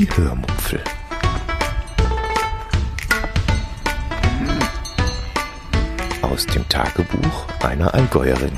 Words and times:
Die 0.00 0.08
Hörmupfel. 0.16 0.82
Aus 6.22 6.46
dem 6.46 6.66
Tagebuch 6.70 7.46
einer 7.62 7.92
Allgäuerin. 7.92 8.56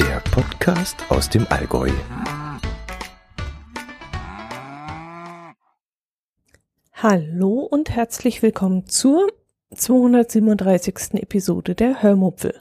Der 0.00 0.18
Podcast 0.32 0.96
aus 1.08 1.30
dem 1.30 1.46
Allgäu. 1.50 1.92
Hallo 6.94 7.60
und 7.60 7.90
herzlich 7.90 8.42
willkommen 8.42 8.88
zur 8.88 9.28
237. 9.72 11.22
Episode 11.22 11.76
der 11.76 12.02
Hörmupfel. 12.02 12.60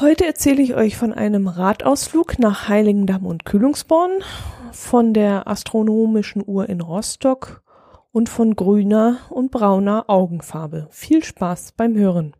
Heute 0.00 0.26
erzähle 0.26 0.62
ich 0.62 0.76
euch 0.76 0.96
von 0.96 1.12
einem 1.12 1.48
Radausflug 1.48 2.38
nach 2.38 2.68
Heiligendamm 2.68 3.26
und 3.26 3.44
Kühlungsborn, 3.44 4.22
von 4.70 5.12
der 5.12 5.48
astronomischen 5.48 6.40
Uhr 6.46 6.68
in 6.68 6.80
Rostock 6.80 7.64
und 8.12 8.28
von 8.28 8.54
grüner 8.54 9.18
und 9.28 9.50
brauner 9.50 10.04
Augenfarbe. 10.06 10.86
Viel 10.92 11.24
Spaß 11.24 11.72
beim 11.72 11.96
Hören. 11.96 12.36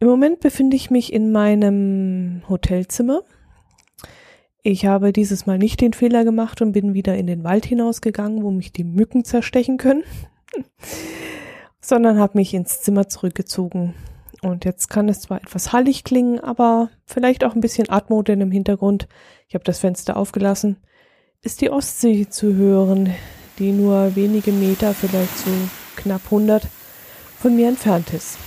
Im 0.00 0.08
Moment 0.08 0.40
befinde 0.40 0.76
ich 0.76 0.90
mich 0.90 1.14
in 1.14 1.32
meinem 1.32 2.42
Hotelzimmer. 2.50 3.22
Ich 4.62 4.84
habe 4.84 5.14
dieses 5.14 5.46
Mal 5.46 5.56
nicht 5.56 5.80
den 5.80 5.94
Fehler 5.94 6.24
gemacht 6.24 6.60
und 6.60 6.72
bin 6.72 6.92
wieder 6.92 7.16
in 7.16 7.26
den 7.26 7.42
Wald 7.42 7.64
hinausgegangen, 7.64 8.42
wo 8.42 8.50
mich 8.50 8.70
die 8.70 8.84
Mücken 8.84 9.24
zerstechen 9.24 9.78
können, 9.78 10.04
sondern 11.80 12.18
habe 12.18 12.36
mich 12.36 12.52
ins 12.52 12.82
Zimmer 12.82 13.08
zurückgezogen 13.08 13.94
und 14.46 14.64
jetzt 14.64 14.88
kann 14.88 15.08
es 15.08 15.20
zwar 15.20 15.38
etwas 15.38 15.72
hallig 15.72 16.04
klingen, 16.04 16.40
aber 16.40 16.90
vielleicht 17.04 17.44
auch 17.44 17.54
ein 17.54 17.60
bisschen 17.60 17.90
Atmo, 17.90 18.22
denn 18.22 18.40
im 18.40 18.50
Hintergrund, 18.50 19.08
ich 19.48 19.54
habe 19.54 19.64
das 19.64 19.78
Fenster 19.80 20.16
aufgelassen, 20.16 20.76
ist 21.42 21.60
die 21.60 21.70
Ostsee 21.70 22.28
zu 22.28 22.54
hören, 22.54 23.14
die 23.58 23.72
nur 23.72 24.16
wenige 24.16 24.52
Meter, 24.52 24.94
vielleicht 24.94 25.36
so 25.38 25.50
knapp 25.96 26.22
100 26.26 26.66
von 27.38 27.54
mir 27.54 27.68
entfernt 27.68 28.12
ist. 28.12 28.38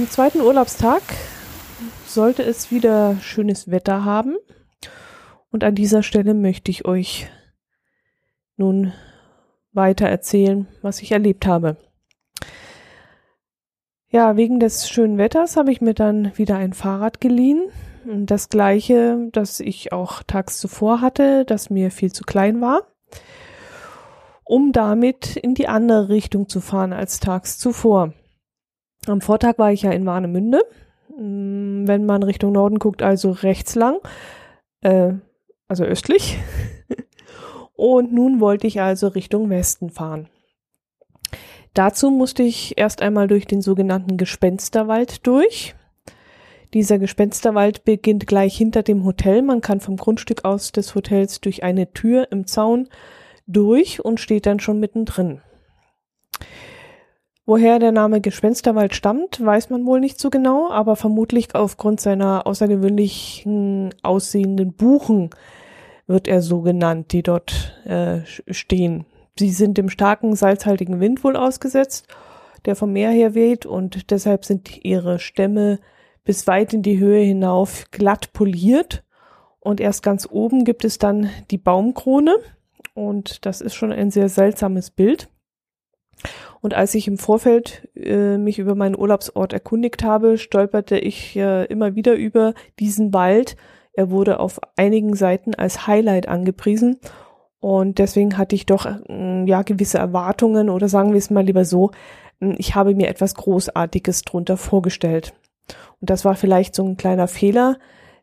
Am 0.00 0.08
zweiten 0.08 0.40
Urlaubstag 0.40 1.02
sollte 2.06 2.42
es 2.42 2.70
wieder 2.70 3.16
schönes 3.20 3.70
Wetter 3.70 4.02
haben. 4.02 4.38
Und 5.50 5.62
an 5.62 5.74
dieser 5.74 6.02
Stelle 6.02 6.32
möchte 6.32 6.70
ich 6.70 6.86
euch 6.86 7.28
nun 8.56 8.94
weiter 9.72 10.08
erzählen, 10.08 10.66
was 10.80 11.02
ich 11.02 11.12
erlebt 11.12 11.46
habe. 11.46 11.76
Ja, 14.08 14.38
wegen 14.38 14.58
des 14.58 14.88
schönen 14.88 15.18
Wetters 15.18 15.58
habe 15.58 15.70
ich 15.70 15.82
mir 15.82 15.92
dann 15.92 16.32
wieder 16.38 16.56
ein 16.56 16.72
Fahrrad 16.72 17.20
geliehen. 17.20 17.70
Das 18.06 18.48
gleiche, 18.48 19.28
das 19.32 19.60
ich 19.60 19.92
auch 19.92 20.22
tags 20.22 20.56
zuvor 20.60 21.02
hatte, 21.02 21.44
das 21.44 21.68
mir 21.68 21.90
viel 21.90 22.10
zu 22.10 22.24
klein 22.24 22.62
war, 22.62 22.86
um 24.44 24.72
damit 24.72 25.36
in 25.36 25.52
die 25.52 25.68
andere 25.68 26.08
Richtung 26.08 26.48
zu 26.48 26.62
fahren 26.62 26.94
als 26.94 27.20
tags 27.20 27.58
zuvor. 27.58 28.14
Am 29.10 29.20
Vortag 29.20 29.58
war 29.58 29.72
ich 29.72 29.82
ja 29.82 29.90
in 29.90 30.06
Warnemünde. 30.06 30.62
Mm, 31.16 31.86
wenn 31.86 32.06
man 32.06 32.22
Richtung 32.22 32.52
Norden 32.52 32.78
guckt, 32.78 33.02
also 33.02 33.32
rechts 33.32 33.74
lang, 33.74 33.96
äh, 34.82 35.14
also 35.66 35.84
östlich. 35.84 36.38
Und 37.74 38.12
nun 38.12 38.40
wollte 38.40 38.66
ich 38.66 38.80
also 38.80 39.08
Richtung 39.08 39.50
Westen 39.50 39.90
fahren. 39.90 40.28
Dazu 41.74 42.10
musste 42.10 42.42
ich 42.42 42.78
erst 42.78 43.02
einmal 43.02 43.26
durch 43.26 43.46
den 43.46 43.62
sogenannten 43.62 44.16
Gespensterwald 44.16 45.26
durch. 45.26 45.74
Dieser 46.74 46.98
Gespensterwald 46.98 47.84
beginnt 47.84 48.26
gleich 48.26 48.56
hinter 48.56 48.82
dem 48.82 49.04
Hotel. 49.04 49.42
Man 49.42 49.60
kann 49.60 49.80
vom 49.80 49.96
Grundstück 49.96 50.44
aus 50.44 50.72
des 50.72 50.94
Hotels 50.94 51.40
durch 51.40 51.62
eine 51.64 51.92
Tür 51.92 52.28
im 52.30 52.46
Zaun 52.46 52.88
durch 53.46 54.04
und 54.04 54.20
steht 54.20 54.46
dann 54.46 54.60
schon 54.60 54.78
mittendrin. 54.78 55.40
Woher 57.50 57.80
der 57.80 57.90
Name 57.90 58.20
Gespensterwald 58.20 58.94
stammt, 58.94 59.44
weiß 59.44 59.70
man 59.70 59.84
wohl 59.84 59.98
nicht 59.98 60.20
so 60.20 60.30
genau, 60.30 60.70
aber 60.70 60.94
vermutlich 60.94 61.52
aufgrund 61.52 62.00
seiner 62.00 62.46
außergewöhnlichen 62.46 63.92
aussehenden 64.04 64.72
Buchen 64.72 65.30
wird 66.06 66.28
er 66.28 66.42
so 66.42 66.60
genannt, 66.60 67.10
die 67.10 67.24
dort 67.24 67.74
äh, 67.84 68.20
stehen. 68.24 69.04
Sie 69.36 69.50
sind 69.50 69.78
dem 69.78 69.88
starken 69.88 70.36
salzhaltigen 70.36 71.00
Wind 71.00 71.24
wohl 71.24 71.34
ausgesetzt, 71.34 72.06
der 72.66 72.76
vom 72.76 72.92
Meer 72.92 73.10
her 73.10 73.34
weht 73.34 73.66
und 73.66 74.12
deshalb 74.12 74.44
sind 74.44 74.84
ihre 74.84 75.18
Stämme 75.18 75.80
bis 76.22 76.46
weit 76.46 76.72
in 76.72 76.82
die 76.82 77.00
Höhe 77.00 77.24
hinauf 77.24 77.86
glatt 77.90 78.32
poliert 78.32 79.02
und 79.58 79.80
erst 79.80 80.04
ganz 80.04 80.28
oben 80.30 80.64
gibt 80.64 80.84
es 80.84 80.98
dann 80.98 81.30
die 81.50 81.58
Baumkrone 81.58 82.36
und 82.94 83.44
das 83.44 83.60
ist 83.60 83.74
schon 83.74 83.90
ein 83.90 84.12
sehr 84.12 84.28
seltsames 84.28 84.92
Bild. 84.92 85.28
Und 86.60 86.74
als 86.74 86.94
ich 86.94 87.08
im 87.08 87.18
Vorfeld 87.18 87.88
äh, 87.94 88.36
mich 88.36 88.58
über 88.58 88.74
meinen 88.74 88.98
Urlaubsort 88.98 89.52
erkundigt 89.52 90.02
habe, 90.02 90.36
stolperte 90.36 90.98
ich 90.98 91.36
äh, 91.36 91.64
immer 91.66 91.94
wieder 91.94 92.14
über 92.14 92.54
diesen 92.78 93.14
Wald. 93.14 93.56
Er 93.92 94.10
wurde 94.10 94.40
auf 94.40 94.60
einigen 94.76 95.14
Seiten 95.14 95.54
als 95.54 95.86
Highlight 95.86 96.28
angepriesen. 96.28 96.98
Und 97.60 97.98
deswegen 97.98 98.38
hatte 98.38 98.54
ich 98.54 98.66
doch 98.66 98.86
äh, 98.86 99.44
ja 99.44 99.62
gewisse 99.62 99.98
Erwartungen 99.98 100.70
oder 100.70 100.88
sagen 100.88 101.12
wir 101.12 101.18
es 101.18 101.30
mal 101.30 101.44
lieber 101.44 101.64
so, 101.64 101.90
äh, 102.40 102.54
ich 102.58 102.74
habe 102.74 102.94
mir 102.94 103.08
etwas 103.08 103.34
Großartiges 103.34 104.22
drunter 104.22 104.56
vorgestellt. 104.56 105.34
Und 106.00 106.10
das 106.10 106.24
war 106.24 106.34
vielleicht 106.34 106.74
so 106.74 106.84
ein 106.84 106.96
kleiner 106.96 107.28
Fehler. 107.28 107.78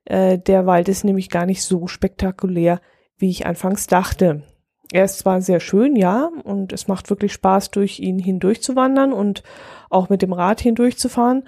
Äh, 0.05 0.37
der 0.37 0.65
Wald 0.65 0.89
ist 0.89 1.03
nämlich 1.03 1.29
gar 1.29 1.45
nicht 1.45 1.63
so 1.63 1.87
spektakulär, 1.87 2.81
wie 3.17 3.29
ich 3.29 3.45
anfangs 3.45 3.87
dachte. 3.87 4.43
Er 4.91 5.03
ist 5.03 5.19
zwar 5.19 5.41
sehr 5.41 5.59
schön, 5.59 5.95
ja, 5.95 6.29
und 6.43 6.71
es 6.71 6.87
macht 6.87 7.09
wirklich 7.09 7.33
Spaß, 7.33 7.71
durch 7.71 7.99
ihn 7.99 8.19
hindurch 8.19 8.61
zu 8.61 8.75
wandern 8.75 9.11
und 9.11 9.43
auch 9.89 10.09
mit 10.09 10.21
dem 10.21 10.33
Rad 10.33 10.61
hindurchzufahren. 10.61 11.43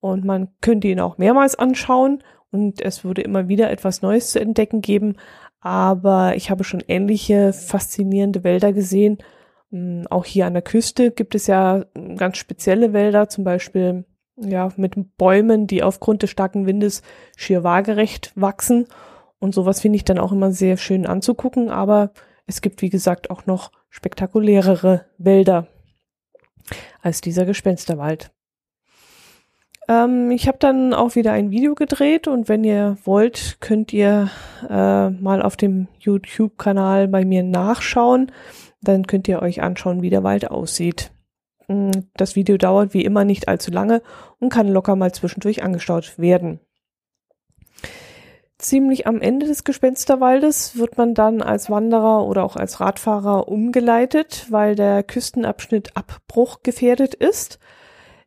Und 0.00 0.24
man 0.24 0.48
könnte 0.60 0.88
ihn 0.88 1.00
auch 1.00 1.16
mehrmals 1.16 1.54
anschauen 1.54 2.22
und 2.50 2.80
es 2.82 3.04
würde 3.04 3.22
immer 3.22 3.48
wieder 3.48 3.70
etwas 3.70 4.02
Neues 4.02 4.30
zu 4.30 4.40
entdecken 4.40 4.82
geben. 4.82 5.16
Aber 5.60 6.36
ich 6.36 6.50
habe 6.50 6.64
schon 6.64 6.82
ähnliche 6.86 7.52
faszinierende 7.52 8.44
Wälder 8.44 8.72
gesehen. 8.72 9.18
Hm, 9.70 10.06
auch 10.10 10.24
hier 10.24 10.46
an 10.46 10.54
der 10.54 10.62
Küste 10.62 11.12
gibt 11.12 11.34
es 11.34 11.46
ja 11.46 11.84
ganz 12.16 12.36
spezielle 12.36 12.92
Wälder, 12.92 13.28
zum 13.28 13.44
Beispiel 13.44 14.04
ja 14.36 14.70
mit 14.76 15.16
Bäumen, 15.16 15.66
die 15.66 15.82
aufgrund 15.82 16.22
des 16.22 16.30
starken 16.30 16.66
Windes 16.66 17.02
schier 17.36 17.64
waagerecht 17.64 18.32
wachsen. 18.34 18.86
Und 19.38 19.54
sowas 19.54 19.80
finde 19.80 19.96
ich 19.96 20.04
dann 20.04 20.18
auch 20.18 20.32
immer 20.32 20.52
sehr 20.52 20.76
schön 20.76 21.06
anzugucken. 21.06 21.70
Aber 21.70 22.10
es 22.52 22.60
gibt, 22.60 22.82
wie 22.82 22.90
gesagt, 22.90 23.30
auch 23.30 23.46
noch 23.46 23.72
spektakulärere 23.88 25.06
Wälder 25.16 25.68
als 27.00 27.22
dieser 27.22 27.46
Gespensterwald. 27.46 28.30
Ähm, 29.88 30.30
ich 30.30 30.46
habe 30.48 30.58
dann 30.58 30.92
auch 30.92 31.14
wieder 31.16 31.32
ein 31.32 31.50
Video 31.50 31.74
gedreht 31.74 32.28
und 32.28 32.50
wenn 32.50 32.62
ihr 32.62 32.98
wollt, 33.04 33.56
könnt 33.60 33.92
ihr 33.92 34.30
äh, 34.68 35.08
mal 35.08 35.42
auf 35.42 35.56
dem 35.56 35.88
YouTube-Kanal 35.98 37.08
bei 37.08 37.24
mir 37.24 37.42
nachschauen. 37.42 38.30
Dann 38.82 39.06
könnt 39.06 39.28
ihr 39.28 39.40
euch 39.40 39.62
anschauen, 39.62 40.02
wie 40.02 40.10
der 40.10 40.22
Wald 40.22 40.50
aussieht. 40.50 41.10
Mm, 41.68 41.90
das 42.14 42.36
Video 42.36 42.58
dauert 42.58 42.92
wie 42.92 43.04
immer 43.04 43.24
nicht 43.24 43.48
allzu 43.48 43.70
lange 43.70 44.02
und 44.38 44.50
kann 44.50 44.68
locker 44.68 44.94
mal 44.94 45.12
zwischendurch 45.12 45.62
angestaut 45.62 46.18
werden 46.18 46.60
ziemlich 48.62 49.06
am 49.06 49.20
Ende 49.20 49.46
des 49.46 49.64
Gespensterwaldes 49.64 50.76
wird 50.78 50.96
man 50.96 51.14
dann 51.14 51.42
als 51.42 51.68
Wanderer 51.70 52.26
oder 52.26 52.44
auch 52.44 52.56
als 52.56 52.80
Radfahrer 52.80 53.48
umgeleitet, 53.48 54.46
weil 54.50 54.74
der 54.74 55.02
Küstenabschnitt 55.02 55.96
Abbruch 55.96 56.62
gefährdet 56.62 57.14
ist. 57.14 57.58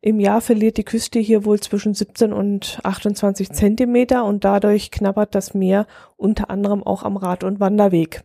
Im 0.00 0.20
Jahr 0.20 0.40
verliert 0.40 0.76
die 0.76 0.84
Küste 0.84 1.18
hier 1.18 1.44
wohl 1.44 1.58
zwischen 1.58 1.94
17 1.94 2.32
und 2.32 2.78
28 2.84 3.50
Zentimeter 3.50 4.24
und 4.24 4.44
dadurch 4.44 4.90
knabbert 4.90 5.34
das 5.34 5.54
Meer 5.54 5.86
unter 6.16 6.50
anderem 6.50 6.82
auch 6.82 7.02
am 7.02 7.16
Rad- 7.16 7.42
und 7.42 7.58
Wanderweg. 7.58 8.22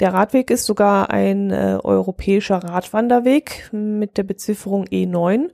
Der 0.00 0.12
Radweg 0.12 0.50
ist 0.50 0.66
sogar 0.66 1.10
ein 1.10 1.50
äh, 1.50 1.78
europäischer 1.82 2.56
Radwanderweg 2.56 3.70
mit 3.72 4.18
der 4.18 4.24
Bezifferung 4.24 4.84
E9 4.84 5.50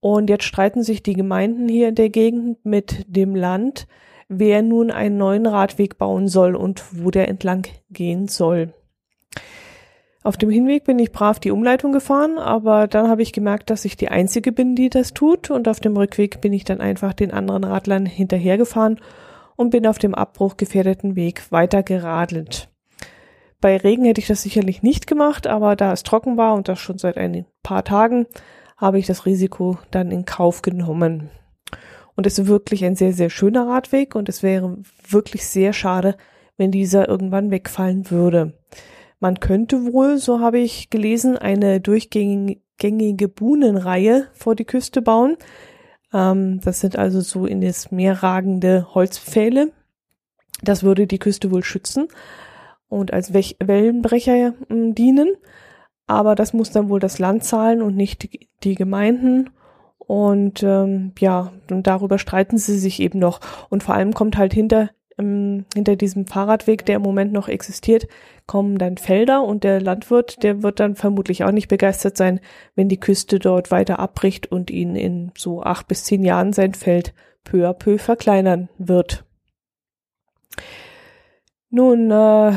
und 0.00 0.28
jetzt 0.28 0.44
streiten 0.44 0.82
sich 0.82 1.02
die 1.02 1.14
Gemeinden 1.14 1.68
hier 1.68 1.88
in 1.88 1.94
der 1.94 2.10
Gegend 2.10 2.64
mit 2.64 3.04
dem 3.08 3.34
Land, 3.34 3.86
wer 4.28 4.62
nun 4.62 4.90
einen 4.90 5.16
neuen 5.16 5.46
Radweg 5.46 5.98
bauen 5.98 6.28
soll 6.28 6.56
und 6.56 6.84
wo 6.92 7.10
der 7.10 7.28
entlang 7.28 7.66
gehen 7.90 8.28
soll. 8.28 8.72
Auf 10.26 10.36
dem 10.36 10.50
Hinweg 10.50 10.82
bin 10.82 10.98
ich 10.98 11.12
brav 11.12 11.38
die 11.38 11.52
Umleitung 11.52 11.92
gefahren, 11.92 12.36
aber 12.36 12.88
dann 12.88 13.08
habe 13.08 13.22
ich 13.22 13.32
gemerkt, 13.32 13.70
dass 13.70 13.84
ich 13.84 13.96
die 13.96 14.08
Einzige 14.08 14.50
bin, 14.50 14.74
die 14.74 14.90
das 14.90 15.14
tut. 15.14 15.50
Und 15.52 15.68
auf 15.68 15.78
dem 15.78 15.96
Rückweg 15.96 16.40
bin 16.40 16.52
ich 16.52 16.64
dann 16.64 16.80
einfach 16.80 17.12
den 17.12 17.30
anderen 17.30 17.62
Radlern 17.62 18.06
hinterhergefahren 18.06 18.98
und 19.54 19.70
bin 19.70 19.86
auf 19.86 19.98
dem 19.98 20.16
Abbruch 20.16 20.56
gefährdeten 20.56 21.14
Weg 21.14 21.52
weiter 21.52 21.84
geradelt. 21.84 22.68
Bei 23.60 23.76
Regen 23.76 24.04
hätte 24.04 24.20
ich 24.20 24.26
das 24.26 24.42
sicherlich 24.42 24.82
nicht 24.82 25.06
gemacht, 25.06 25.46
aber 25.46 25.76
da 25.76 25.92
es 25.92 26.02
trocken 26.02 26.36
war 26.36 26.54
und 26.54 26.66
das 26.66 26.80
schon 26.80 26.98
seit 26.98 27.16
ein 27.16 27.46
paar 27.62 27.84
Tagen, 27.84 28.26
habe 28.76 28.98
ich 28.98 29.06
das 29.06 29.26
Risiko 29.26 29.78
dann 29.92 30.10
in 30.10 30.24
Kauf 30.24 30.60
genommen. 30.60 31.30
Und 32.16 32.26
es 32.26 32.38
ist 32.38 32.46
wirklich 32.46 32.84
ein 32.84 32.96
sehr, 32.96 33.12
sehr 33.12 33.30
schöner 33.30 33.68
Radweg 33.68 34.14
und 34.14 34.28
es 34.28 34.42
wäre 34.42 34.78
wirklich 35.08 35.46
sehr 35.46 35.72
schade, 35.72 36.16
wenn 36.56 36.70
dieser 36.70 37.08
irgendwann 37.08 37.50
wegfallen 37.50 38.10
würde. 38.10 38.54
Man 39.20 39.40
könnte 39.40 39.92
wohl, 39.92 40.18
so 40.18 40.40
habe 40.40 40.58
ich 40.58 40.90
gelesen, 40.90 41.36
eine 41.36 41.80
durchgängige 41.80 43.28
Buhnenreihe 43.28 44.28
vor 44.32 44.54
die 44.54 44.64
Küste 44.64 45.02
bauen. 45.02 45.36
Ähm, 46.12 46.60
das 46.62 46.80
sind 46.80 46.98
also 46.98 47.20
so 47.20 47.46
in 47.46 47.60
das 47.60 47.90
Meer 47.90 48.22
ragende 48.22 48.94
Holzpfähle. 48.94 49.72
Das 50.62 50.82
würde 50.82 51.06
die 51.06 51.18
Küste 51.18 51.50
wohl 51.50 51.64
schützen 51.64 52.08
und 52.88 53.12
als 53.12 53.32
Wellenbrecher 53.32 54.48
äh, 54.48 54.52
dienen. 54.68 55.34
Aber 56.06 56.34
das 56.34 56.52
muss 56.52 56.70
dann 56.70 56.88
wohl 56.88 57.00
das 57.00 57.18
Land 57.18 57.44
zahlen 57.44 57.82
und 57.82 57.96
nicht 57.96 58.28
die 58.62 58.74
Gemeinden. 58.74 59.50
Und 60.06 60.62
ähm, 60.62 61.12
ja, 61.18 61.52
und 61.70 61.86
darüber 61.86 62.18
streiten 62.18 62.58
sie 62.58 62.78
sich 62.78 63.00
eben 63.00 63.18
noch. 63.18 63.40
Und 63.68 63.82
vor 63.82 63.94
allem 63.94 64.14
kommt 64.14 64.36
halt 64.36 64.54
hinter, 64.54 64.90
ähm, 65.18 65.64
hinter 65.74 65.96
diesem 65.96 66.26
Fahrradweg, 66.26 66.86
der 66.86 66.96
im 66.96 67.02
Moment 67.02 67.32
noch 67.32 67.48
existiert, 67.48 68.06
kommen 68.46 68.78
dann 68.78 68.98
Felder 68.98 69.42
und 69.42 69.64
der 69.64 69.80
Landwirt, 69.80 70.42
der 70.44 70.62
wird 70.62 70.78
dann 70.78 70.94
vermutlich 70.94 71.42
auch 71.42 71.50
nicht 71.50 71.68
begeistert 71.68 72.16
sein, 72.16 72.40
wenn 72.76 72.88
die 72.88 73.00
Küste 73.00 73.40
dort 73.40 73.72
weiter 73.72 73.98
abbricht 73.98 74.50
und 74.50 74.70
ihn 74.70 74.94
in 74.94 75.32
so 75.36 75.62
acht 75.62 75.88
bis 75.88 76.04
zehn 76.04 76.22
Jahren 76.22 76.52
sein 76.52 76.74
Feld 76.74 77.12
peu 77.42 77.68
à 77.68 77.72
peu 77.72 77.98
verkleinern 77.98 78.68
wird. 78.78 79.24
Nun, 81.70 82.10
äh, 82.12 82.52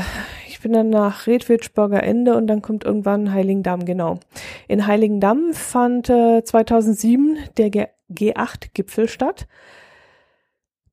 ich 0.59 0.63
bin 0.63 0.73
dann 0.73 0.89
nach 0.89 1.25
Redwitschburger 1.25 2.03
Ende 2.03 2.35
und 2.35 2.47
dann 2.47 2.61
kommt 2.61 2.83
irgendwann 2.83 3.31
Heiligendamm, 3.31 3.85
genau. 3.85 4.19
In 4.67 4.87
Heiligendamm 4.87 5.53
fand 5.53 6.09
äh, 6.09 6.43
2007 6.43 7.37
der 7.57 7.69
G8-Gipfel 8.11 9.07
statt. 9.07 9.47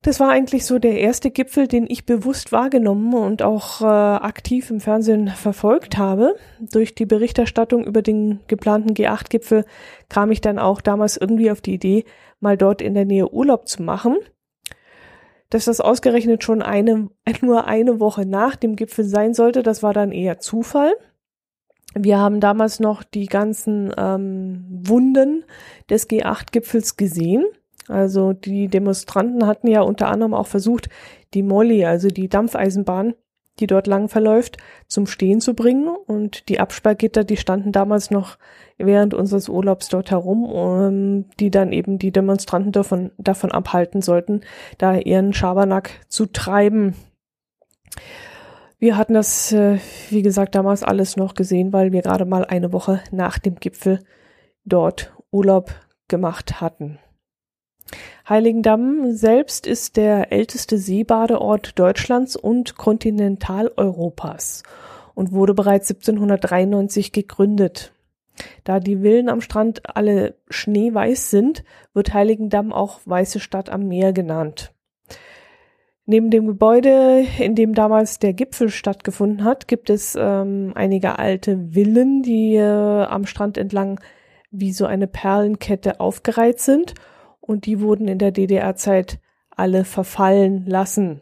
Das 0.03 0.21
war 0.21 0.29
eigentlich 0.29 0.65
so 0.65 0.79
der 0.79 1.01
erste 1.01 1.31
Gipfel, 1.31 1.67
den 1.67 1.85
ich 1.89 2.05
bewusst 2.05 2.53
wahrgenommen 2.53 3.13
und 3.13 3.41
auch 3.41 3.81
äh, 3.81 3.83
aktiv 3.83 4.69
im 4.69 4.79
Fernsehen 4.79 5.27
verfolgt 5.27 5.97
habe. 5.97 6.37
Durch 6.61 6.95
die 6.95 7.05
Berichterstattung 7.05 7.83
über 7.83 8.01
den 8.01 8.39
geplanten 8.47 8.93
G8-Gipfel 8.93 9.65
kam 10.07 10.31
ich 10.31 10.39
dann 10.39 10.59
auch 10.59 10.79
damals 10.79 11.17
irgendwie 11.17 11.51
auf 11.51 11.59
die 11.59 11.73
Idee, 11.73 12.05
mal 12.39 12.55
dort 12.55 12.81
in 12.81 12.93
der 12.93 13.03
Nähe 13.03 13.33
Urlaub 13.33 13.67
zu 13.67 13.83
machen. 13.83 14.15
Dass 15.49 15.65
das 15.65 15.79
ausgerechnet 15.79 16.43
schon 16.43 16.61
eine, 16.61 17.09
nur 17.41 17.65
eine 17.65 17.99
Woche 17.99 18.25
nach 18.25 18.55
dem 18.55 18.75
Gipfel 18.75 19.05
sein 19.05 19.33
sollte, 19.33 19.63
das 19.63 19.83
war 19.83 19.93
dann 19.93 20.11
eher 20.11 20.39
Zufall. 20.39 20.93
Wir 21.95 22.17
haben 22.17 22.39
damals 22.39 22.79
noch 22.79 23.03
die 23.03 23.25
ganzen 23.25 23.93
ähm, 23.97 24.65
Wunden 24.69 25.45
des 25.89 26.09
G8-Gipfels 26.09 26.97
gesehen. 26.97 27.45
Also 27.87 28.33
die 28.33 28.67
Demonstranten 28.67 29.47
hatten 29.47 29.67
ja 29.67 29.81
unter 29.81 30.09
anderem 30.09 30.33
auch 30.33 30.47
versucht, 30.47 30.89
die 31.33 31.43
Molly, 31.43 31.85
also 31.85 32.09
die 32.09 32.27
Dampfeisenbahn, 32.27 33.15
die 33.59 33.67
dort 33.67 33.87
lang 33.87 34.09
verläuft, 34.09 34.57
zum 34.87 35.07
Stehen 35.07 35.41
zu 35.41 35.53
bringen. 35.53 35.87
Und 35.87 36.49
die 36.49 36.59
Absperrgitter, 36.59 37.23
die 37.23 37.37
standen 37.37 37.71
damals 37.71 38.11
noch 38.11 38.37
während 38.77 39.13
unseres 39.13 39.49
Urlaubs 39.49 39.89
dort 39.89 40.11
herum, 40.11 40.45
um, 40.45 41.25
die 41.39 41.51
dann 41.51 41.71
eben 41.71 41.97
die 41.97 42.11
Demonstranten 42.11 42.71
davon, 42.71 43.11
davon 43.17 43.51
abhalten 43.51 44.01
sollten, 44.01 44.41
da 44.77 44.95
ihren 44.95 45.33
Schabernack 45.33 45.91
zu 46.07 46.27
treiben. 46.27 46.95
Wir 48.79 48.95
hatten 48.95 49.15
das, 49.15 49.51
äh, 49.51 49.79
wie 50.09 50.21
gesagt, 50.21 50.53
damals 50.53 50.83
alles 50.83 51.17
noch 51.17 51.33
gesehen, 51.33 51.73
weil 51.73 51.91
wir 51.91 52.03
gerade 52.03 52.25
mal 52.25 52.45
eine 52.45 52.71
Woche 52.73 53.01
nach 53.11 53.39
dem 53.39 53.55
Gipfel 53.55 53.99
dort 54.65 55.15
Urlaub 55.31 55.71
gemacht 56.07 56.61
hatten. 56.61 56.99
Heiligendamm 58.27 59.13
selbst 59.13 59.65
ist 59.67 59.95
der 59.97 60.31
älteste 60.31 60.77
Seebadeort 60.77 61.79
Deutschlands 61.79 62.35
und 62.35 62.75
Kontinentaleuropas 62.75 64.63
und 65.15 65.31
wurde 65.31 65.53
bereits 65.53 65.89
1793 65.89 67.11
gegründet. 67.11 67.93
Da 68.63 68.79
die 68.79 68.97
Villen 68.97 69.29
am 69.29 69.41
Strand 69.41 69.95
alle 69.95 70.35
schneeweiß 70.49 71.31
sind, 71.31 71.63
wird 71.93 72.13
Heiligendamm 72.13 72.71
auch 72.73 72.99
Weiße 73.05 73.39
Stadt 73.39 73.69
am 73.69 73.87
Meer 73.87 74.13
genannt. 74.13 74.73
Neben 76.05 76.29
dem 76.29 76.47
Gebäude, 76.47 77.25
in 77.39 77.55
dem 77.55 77.73
damals 77.73 78.19
der 78.19 78.33
Gipfel 78.33 78.69
stattgefunden 78.69 79.43
hat, 79.43 79.67
gibt 79.67 79.89
es 79.89 80.15
ähm, 80.17 80.71
einige 80.75 81.19
alte 81.19 81.71
Villen, 81.71 82.21
die 82.23 82.55
äh, 82.55 83.03
am 83.03 83.25
Strand 83.25 83.57
entlang 83.57 83.99
wie 84.51 84.71
so 84.71 84.85
eine 84.85 85.07
Perlenkette 85.07 85.99
aufgereiht 85.99 86.59
sind 86.59 86.93
und 87.47 87.65
die 87.65 87.81
wurden 87.81 88.07
in 88.07 88.19
der 88.19 88.31
DDR-Zeit 88.31 89.19
alle 89.49 89.85
verfallen 89.85 90.65
lassen. 90.67 91.21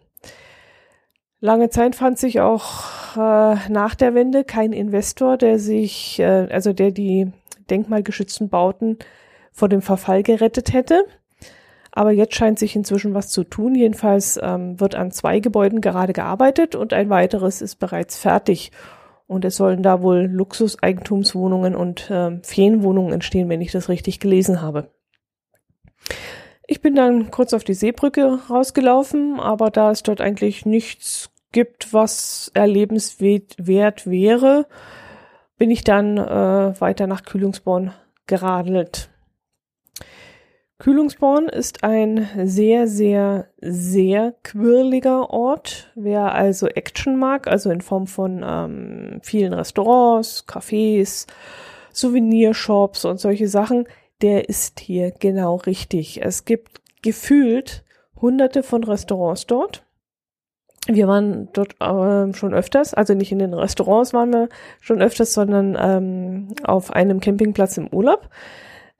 Lange 1.40 1.70
Zeit 1.70 1.96
fand 1.96 2.18
sich 2.18 2.42
auch 2.42 3.16
äh, 3.16 3.56
nach 3.70 3.96
der 3.96 4.16
Wende 4.16 4.44
kein 4.44 4.74
Investor, 4.74 5.38
der 5.38 5.60
sich, 5.60 6.20
äh, 6.20 6.48
also 6.50 6.74
der 6.74 6.92
die 6.92 7.32
denkmalgeschützten 7.70 8.50
Bauten 8.50 8.98
vor 9.52 9.70
dem 9.70 9.82
Verfall 9.82 10.24
gerettet 10.24 10.74
hätte. 10.74 11.06
Aber 11.92 12.12
jetzt 12.12 12.36
scheint 12.36 12.60
sich 12.60 12.76
inzwischen 12.76 13.14
was 13.14 13.30
zu 13.30 13.44
tun. 13.44 13.76
Jedenfalls 13.76 14.40
ähm, 14.42 14.80
wird 14.80 14.96
an 14.96 15.12
zwei 15.12 15.40
Gebäuden 15.40 15.80
gerade 15.80 16.14
gearbeitet 16.14 16.76
und 16.76 16.94
ein 16.94 17.10
weiteres 17.10 17.62
ist 17.62 17.76
bereits 17.78 18.18
fertig. 18.18 18.72
Und 19.28 19.46
es 19.46 19.56
sollen 19.56 19.82
da 19.82 20.02
wohl 20.02 20.26
Luxuseigentumswohnungen 20.26 21.76
und 21.76 22.10
äh, 22.10 22.38
Ferienwohnungen 22.44 23.14
entstehen, 23.14 23.50
wenn 23.50 23.62
ich 23.62 23.72
das 23.72 23.88
richtig 23.88 24.20
gelesen 24.20 24.62
habe. 24.62 24.90
Ich 26.68 26.82
bin 26.82 26.96
dann 26.96 27.30
kurz 27.30 27.54
auf 27.54 27.64
die 27.64 27.76
Seebrücke 27.76 28.40
rausgelaufen, 28.50 29.40
aber 29.40 29.70
da 29.70 29.92
es 29.92 30.02
dort 30.02 30.20
eigentlich 30.20 30.66
nichts 30.66 31.30
gibt, 31.52 31.94
was 31.94 32.52
erlebenswert 32.54 34.06
wäre, 34.06 34.68
bin 35.58 35.72
ich 35.72 35.84
dann 35.84 36.18
äh, 36.18 36.82
weiter 36.82 37.08
nach 37.08 37.24
Kühlungsborn 37.24 37.94
geradelt. 38.26 39.10
Kühlungsborn 40.78 41.48
ist 41.48 41.84
ein 41.86 42.28
sehr, 42.44 42.88
sehr, 42.88 43.48
sehr 43.62 44.34
quirliger 44.44 45.30
Ort. 45.30 45.92
Wer 45.96 46.34
also 46.34 46.68
Action 46.68 47.18
mag, 47.18 47.48
also 47.48 47.70
in 47.70 47.80
Form 47.80 48.08
von 48.08 48.44
ähm, 48.46 49.20
vielen 49.24 49.54
Restaurants, 49.54 50.46
Cafés, 50.48 51.28
Souvenirshops 51.94 53.06
und 53.06 53.20
solche 53.22 53.48
Sachen, 53.48 53.88
der 54.22 54.50
ist 54.50 54.80
hier 54.80 55.12
genau 55.12 55.56
richtig. 55.56 56.24
Es 56.24 56.46
gibt 56.46 56.82
gefühlt 57.02 57.84
hunderte 58.20 58.64
von 58.64 58.84
Restaurants 58.84 59.46
dort. 59.46 59.84
Wir 60.88 61.08
waren 61.08 61.50
dort 61.54 61.76
äh, 61.82 62.34
schon 62.34 62.54
öfters, 62.54 62.94
also 62.94 63.16
nicht 63.16 63.32
in 63.32 63.40
den 63.40 63.54
Restaurants 63.54 64.14
waren 64.14 64.32
wir 64.32 64.50
schon 64.82 65.02
öfters, 65.02 65.34
sondern 65.34 65.76
ähm, 65.80 66.56
auf 66.64 66.92
einem 66.92 67.20
Campingplatz 67.20 67.78
im 67.78 67.88
Urlaub. 67.88 68.30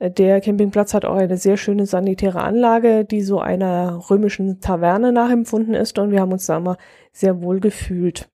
Der 0.00 0.40
Campingplatz 0.40 0.92
hat 0.92 1.06
auch 1.06 1.14
eine 1.14 1.38
sehr 1.38 1.56
schöne 1.56 1.86
sanitäre 1.86 2.42
Anlage, 2.42 3.04
die 3.04 3.22
so 3.22 3.40
einer 3.40 4.10
römischen 4.10 4.60
Taverne 4.60 5.10
nachempfunden 5.10 5.74
ist 5.74 5.98
und 5.98 6.10
wir 6.10 6.20
haben 6.20 6.32
uns 6.32 6.46
da 6.46 6.58
immer 6.58 6.76
sehr 7.12 7.40
wohl 7.40 7.60
gefühlt. 7.60 8.28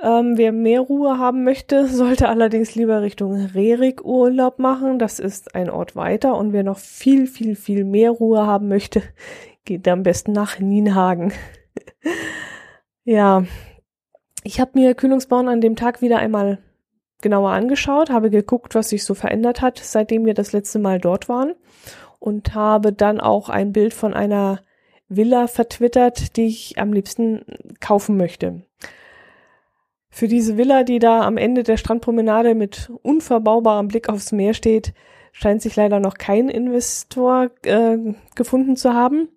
Ähm, 0.00 0.36
wer 0.36 0.52
mehr 0.52 0.80
Ruhe 0.80 1.18
haben 1.18 1.44
möchte, 1.44 1.86
sollte 1.88 2.28
allerdings 2.28 2.74
lieber 2.74 3.02
Richtung 3.02 3.34
Rerik 3.34 4.04
Urlaub 4.04 4.58
machen. 4.58 4.98
Das 4.98 5.18
ist 5.18 5.54
ein 5.54 5.70
Ort 5.70 5.96
weiter. 5.96 6.36
Und 6.36 6.52
wer 6.52 6.62
noch 6.62 6.78
viel, 6.78 7.26
viel, 7.26 7.56
viel 7.56 7.84
mehr 7.84 8.10
Ruhe 8.10 8.46
haben 8.46 8.68
möchte, 8.68 9.02
geht 9.64 9.86
am 9.88 10.02
besten 10.02 10.32
nach 10.32 10.58
Nienhagen. 10.58 11.32
ja, 13.04 13.44
ich 14.42 14.60
habe 14.60 14.72
mir 14.74 14.94
Kühlungsborn 14.94 15.48
an 15.48 15.60
dem 15.60 15.76
Tag 15.76 16.02
wieder 16.02 16.18
einmal 16.18 16.58
genauer 17.22 17.50
angeschaut, 17.50 18.10
habe 18.10 18.28
geguckt, 18.28 18.74
was 18.74 18.90
sich 18.90 19.04
so 19.04 19.14
verändert 19.14 19.62
hat, 19.62 19.78
seitdem 19.78 20.26
wir 20.26 20.34
das 20.34 20.52
letzte 20.52 20.78
Mal 20.78 21.00
dort 21.00 21.28
waren 21.28 21.54
und 22.18 22.54
habe 22.54 22.92
dann 22.92 23.20
auch 23.20 23.48
ein 23.48 23.72
Bild 23.72 23.94
von 23.94 24.14
einer 24.14 24.60
Villa 25.08 25.46
vertwittert, 25.46 26.36
die 26.36 26.46
ich 26.46 26.78
am 26.78 26.92
liebsten 26.92 27.44
kaufen 27.80 28.16
möchte. 28.16 28.62
Für 30.14 30.28
diese 30.28 30.56
Villa, 30.56 30.84
die 30.84 31.00
da 31.00 31.22
am 31.22 31.36
Ende 31.36 31.64
der 31.64 31.76
Strandpromenade 31.76 32.54
mit 32.54 32.88
unverbaubarem 33.02 33.88
Blick 33.88 34.08
aufs 34.08 34.30
Meer 34.30 34.54
steht, 34.54 34.94
scheint 35.32 35.60
sich 35.60 35.74
leider 35.74 35.98
noch 35.98 36.18
kein 36.18 36.48
Investor 36.48 37.50
äh, 37.64 37.98
gefunden 38.36 38.76
zu 38.76 38.94
haben. 38.94 39.28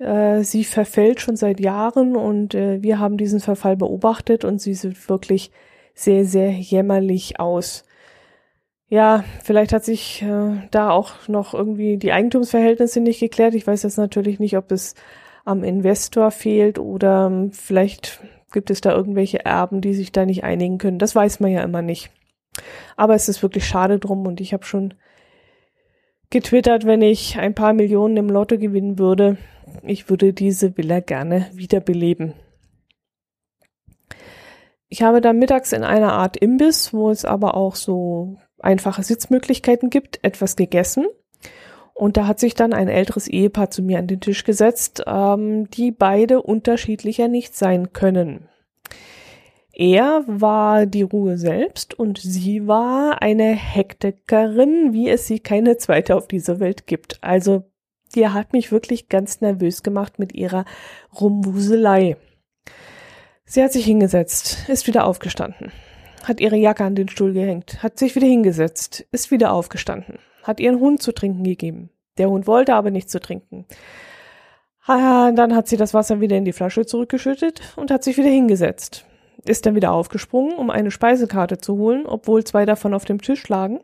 Äh, 0.00 0.42
sie 0.42 0.64
verfällt 0.64 1.20
schon 1.20 1.36
seit 1.36 1.60
Jahren 1.60 2.16
und 2.16 2.56
äh, 2.56 2.82
wir 2.82 2.98
haben 2.98 3.18
diesen 3.18 3.38
Verfall 3.38 3.76
beobachtet 3.76 4.44
und 4.44 4.60
sie 4.60 4.74
sieht 4.74 5.08
wirklich 5.08 5.52
sehr, 5.94 6.24
sehr 6.24 6.50
jämmerlich 6.50 7.38
aus. 7.38 7.84
Ja, 8.88 9.22
vielleicht 9.44 9.72
hat 9.72 9.84
sich 9.84 10.22
äh, 10.22 10.66
da 10.72 10.90
auch 10.90 11.28
noch 11.28 11.54
irgendwie 11.54 11.98
die 11.98 12.10
Eigentumsverhältnisse 12.10 12.98
nicht 12.98 13.20
geklärt. 13.20 13.54
Ich 13.54 13.64
weiß 13.64 13.84
jetzt 13.84 13.96
natürlich 13.96 14.40
nicht, 14.40 14.56
ob 14.56 14.72
es 14.72 14.96
am 15.44 15.62
Investor 15.62 16.32
fehlt 16.32 16.80
oder 16.80 17.28
ähm, 17.28 17.52
vielleicht 17.52 18.20
gibt 18.52 18.70
es 18.70 18.80
da 18.80 18.92
irgendwelche 18.92 19.44
Erben, 19.44 19.80
die 19.80 19.94
sich 19.94 20.12
da 20.12 20.26
nicht 20.26 20.44
einigen 20.44 20.78
können. 20.78 20.98
Das 20.98 21.14
weiß 21.14 21.40
man 21.40 21.50
ja 21.50 21.62
immer 21.62 21.82
nicht. 21.82 22.10
Aber 22.96 23.14
es 23.14 23.28
ist 23.28 23.42
wirklich 23.42 23.64
schade 23.64 23.98
drum 23.98 24.26
und 24.26 24.40
ich 24.40 24.52
habe 24.52 24.64
schon 24.64 24.94
getwittert, 26.30 26.84
wenn 26.84 27.02
ich 27.02 27.38
ein 27.38 27.54
paar 27.54 27.72
Millionen 27.72 28.16
im 28.16 28.28
Lotto 28.28 28.58
gewinnen 28.58 28.98
würde, 28.98 29.36
ich 29.82 30.08
würde 30.08 30.32
diese 30.32 30.76
Villa 30.76 31.00
gerne 31.00 31.46
wiederbeleben. 31.52 32.34
Ich 34.88 35.02
habe 35.02 35.20
dann 35.20 35.38
mittags 35.38 35.72
in 35.72 35.84
einer 35.84 36.12
Art 36.12 36.36
Imbiss, 36.36 36.92
wo 36.92 37.10
es 37.10 37.24
aber 37.24 37.54
auch 37.54 37.76
so 37.76 38.38
einfache 38.58 39.02
Sitzmöglichkeiten 39.02 39.88
gibt, 39.88 40.22
etwas 40.24 40.56
gegessen. 40.56 41.06
Und 42.00 42.16
da 42.16 42.26
hat 42.26 42.40
sich 42.40 42.54
dann 42.54 42.72
ein 42.72 42.88
älteres 42.88 43.28
Ehepaar 43.28 43.70
zu 43.70 43.82
mir 43.82 43.98
an 43.98 44.06
den 44.06 44.20
Tisch 44.20 44.44
gesetzt, 44.44 45.02
ähm, 45.06 45.68
die 45.68 45.92
beide 45.92 46.40
unterschiedlicher 46.40 47.28
nicht 47.28 47.54
sein 47.54 47.92
können. 47.92 48.48
Er 49.74 50.24
war 50.26 50.86
die 50.86 51.02
Ruhe 51.02 51.36
selbst 51.36 51.92
und 51.92 52.16
sie 52.16 52.66
war 52.66 53.20
eine 53.20 53.52
Hektikerin, 53.52 54.94
wie 54.94 55.10
es 55.10 55.26
sie 55.26 55.40
keine 55.40 55.76
zweite 55.76 56.16
auf 56.16 56.26
dieser 56.26 56.58
Welt 56.58 56.86
gibt. 56.86 57.22
Also, 57.22 57.64
die 58.14 58.26
hat 58.26 58.54
mich 58.54 58.72
wirklich 58.72 59.10
ganz 59.10 59.42
nervös 59.42 59.82
gemacht 59.82 60.18
mit 60.18 60.34
ihrer 60.34 60.64
Rumwuselei. 61.20 62.16
Sie 63.44 63.62
hat 63.62 63.74
sich 63.74 63.84
hingesetzt, 63.84 64.70
ist 64.70 64.86
wieder 64.86 65.04
aufgestanden, 65.04 65.70
hat 66.24 66.40
ihre 66.40 66.56
Jacke 66.56 66.82
an 66.82 66.94
den 66.94 67.10
Stuhl 67.10 67.34
gehängt, 67.34 67.82
hat 67.82 67.98
sich 67.98 68.14
wieder 68.14 68.26
hingesetzt, 68.26 69.06
ist 69.12 69.30
wieder 69.30 69.52
aufgestanden, 69.52 70.18
hat 70.42 70.60
ihren 70.60 70.80
Hund 70.80 71.02
zu 71.02 71.12
trinken 71.12 71.44
gegeben. 71.44 71.90
Der 72.18 72.28
Hund 72.28 72.46
wollte 72.46 72.74
aber 72.74 72.90
nicht 72.90 73.10
zu 73.10 73.20
trinken. 73.20 73.66
Dann 74.86 75.54
hat 75.54 75.68
sie 75.68 75.76
das 75.76 75.94
Wasser 75.94 76.20
wieder 76.20 76.36
in 76.36 76.44
die 76.44 76.52
Flasche 76.52 76.84
zurückgeschüttet 76.84 77.60
und 77.76 77.90
hat 77.90 78.02
sich 78.02 78.16
wieder 78.16 78.28
hingesetzt. 78.28 79.04
Ist 79.44 79.64
dann 79.64 79.74
wieder 79.74 79.92
aufgesprungen, 79.92 80.56
um 80.56 80.68
eine 80.68 80.90
Speisekarte 80.90 81.58
zu 81.58 81.76
holen, 81.76 82.06
obwohl 82.06 82.44
zwei 82.44 82.66
davon 82.66 82.92
auf 82.92 83.04
dem 83.04 83.22
Tisch 83.22 83.48
lagen. 83.48 83.80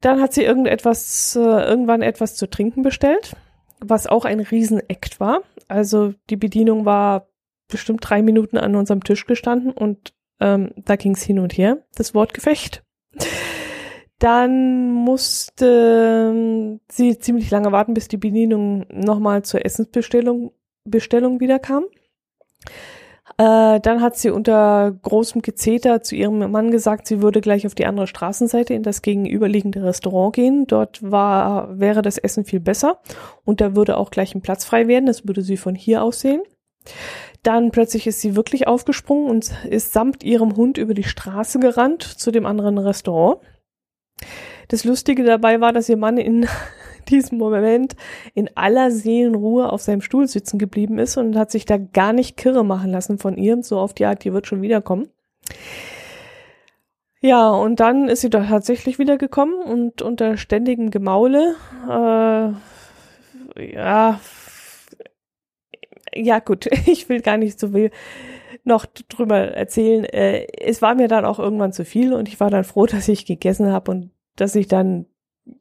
Dann 0.00 0.20
hat 0.20 0.32
sie 0.32 0.42
irgendetwas, 0.42 1.34
äh, 1.36 1.40
irgendwann 1.40 2.02
etwas 2.02 2.36
zu 2.36 2.48
trinken 2.48 2.82
bestellt, 2.82 3.34
was 3.80 4.06
auch 4.06 4.24
ein 4.24 4.40
Riesenakt 4.40 5.18
war. 5.20 5.40
Also 5.68 6.14
die 6.30 6.36
Bedienung 6.36 6.84
war 6.84 7.28
bestimmt 7.68 8.00
drei 8.02 8.22
Minuten 8.22 8.58
an 8.58 8.76
unserem 8.76 9.02
Tisch 9.04 9.26
gestanden 9.26 9.72
und 9.72 10.14
ähm, 10.40 10.72
da 10.76 10.96
ging 10.96 11.12
es 11.12 11.22
hin 11.22 11.38
und 11.38 11.52
her, 11.52 11.78
das 11.94 12.14
Wortgefecht. 12.14 12.82
Dann 14.20 14.92
musste 14.92 16.30
ähm, 16.32 16.80
sie 16.88 17.18
ziemlich 17.18 17.50
lange 17.50 17.72
warten, 17.72 17.94
bis 17.94 18.06
die 18.06 18.18
Bedienung 18.18 18.86
nochmal 18.92 19.42
zur 19.42 19.64
Essensbestellung 19.64 20.52
Bestellung 20.84 21.40
wieder 21.40 21.58
kam. 21.58 21.84
Äh, 23.38 23.80
dann 23.80 24.02
hat 24.02 24.16
sie 24.16 24.30
unter 24.30 24.92
großem 25.02 25.40
Gezeter 25.40 26.02
zu 26.02 26.14
ihrem 26.14 26.50
Mann 26.50 26.70
gesagt, 26.70 27.06
sie 27.06 27.22
würde 27.22 27.40
gleich 27.40 27.66
auf 27.66 27.74
die 27.74 27.86
andere 27.86 28.06
Straßenseite 28.06 28.74
in 28.74 28.82
das 28.82 29.02
gegenüberliegende 29.02 29.82
Restaurant 29.82 30.34
gehen. 30.34 30.66
Dort 30.66 31.00
war, 31.02 31.78
wäre 31.78 32.02
das 32.02 32.18
Essen 32.18 32.44
viel 32.44 32.60
besser 32.60 33.00
und 33.44 33.60
da 33.60 33.74
würde 33.74 33.96
auch 33.96 34.10
gleich 34.10 34.34
ein 34.34 34.42
Platz 34.42 34.64
frei 34.64 34.88
werden. 34.88 35.06
Das 35.06 35.26
würde 35.26 35.42
sie 35.42 35.56
von 35.56 35.74
hier 35.74 36.02
aus 36.02 36.20
sehen. 36.20 36.42
Dann 37.42 37.70
plötzlich 37.70 38.06
ist 38.06 38.20
sie 38.20 38.36
wirklich 38.36 38.68
aufgesprungen 38.68 39.30
und 39.30 39.52
ist 39.64 39.94
samt 39.94 40.22
ihrem 40.22 40.56
Hund 40.56 40.76
über 40.76 40.92
die 40.92 41.04
Straße 41.04 41.58
gerannt 41.58 42.02
zu 42.02 42.30
dem 42.30 42.44
anderen 42.44 42.76
Restaurant. 42.76 43.40
Das 44.68 44.84
Lustige 44.84 45.24
dabei 45.24 45.60
war, 45.60 45.72
dass 45.72 45.88
ihr 45.88 45.96
Mann 45.96 46.16
in 46.16 46.46
diesem 47.08 47.38
Moment 47.38 47.96
in 48.34 48.50
aller 48.56 48.90
Seelenruhe 48.90 49.72
auf 49.72 49.82
seinem 49.82 50.00
Stuhl 50.00 50.28
sitzen 50.28 50.58
geblieben 50.58 50.98
ist 50.98 51.16
und 51.16 51.36
hat 51.36 51.50
sich 51.50 51.64
da 51.64 51.76
gar 51.76 52.12
nicht 52.12 52.36
kirre 52.36 52.64
machen 52.64 52.90
lassen 52.90 53.18
von 53.18 53.36
ihr, 53.36 53.62
so 53.62 53.78
auf 53.78 53.94
die 53.94 54.04
Art, 54.04 54.24
die 54.24 54.32
wird 54.32 54.46
schon 54.46 54.62
wiederkommen. 54.62 55.08
Ja, 57.22 57.50
und 57.50 57.80
dann 57.80 58.08
ist 58.08 58.22
sie 58.22 58.30
da 58.30 58.44
tatsächlich 58.44 58.98
wiedergekommen 58.98 59.56
und 59.56 60.00
unter 60.00 60.38
ständigem 60.38 60.90
Gemaule, 60.90 61.54
äh, 61.86 62.52
ja, 63.74 64.20
ja 66.14 66.38
gut, 66.38 66.66
ich 66.86 67.08
will 67.08 67.20
gar 67.20 67.36
nicht 67.36 67.58
so 67.60 67.68
viel 67.68 67.90
noch 68.64 68.86
drüber 68.86 69.38
erzählen. 69.38 70.04
Äh, 70.04 70.46
es 70.58 70.82
war 70.82 70.94
mir 70.94 71.08
dann 71.08 71.24
auch 71.24 71.38
irgendwann 71.38 71.72
zu 71.72 71.84
viel 71.84 72.12
und 72.12 72.28
ich 72.28 72.40
war 72.40 72.50
dann 72.50 72.64
froh, 72.64 72.86
dass 72.90 73.08
ich 73.08 73.26
gegessen 73.26 73.72
habe 73.72 73.90
und 73.90 74.10
dass 74.36 74.54
ich 74.54 74.68
dann 74.68 75.06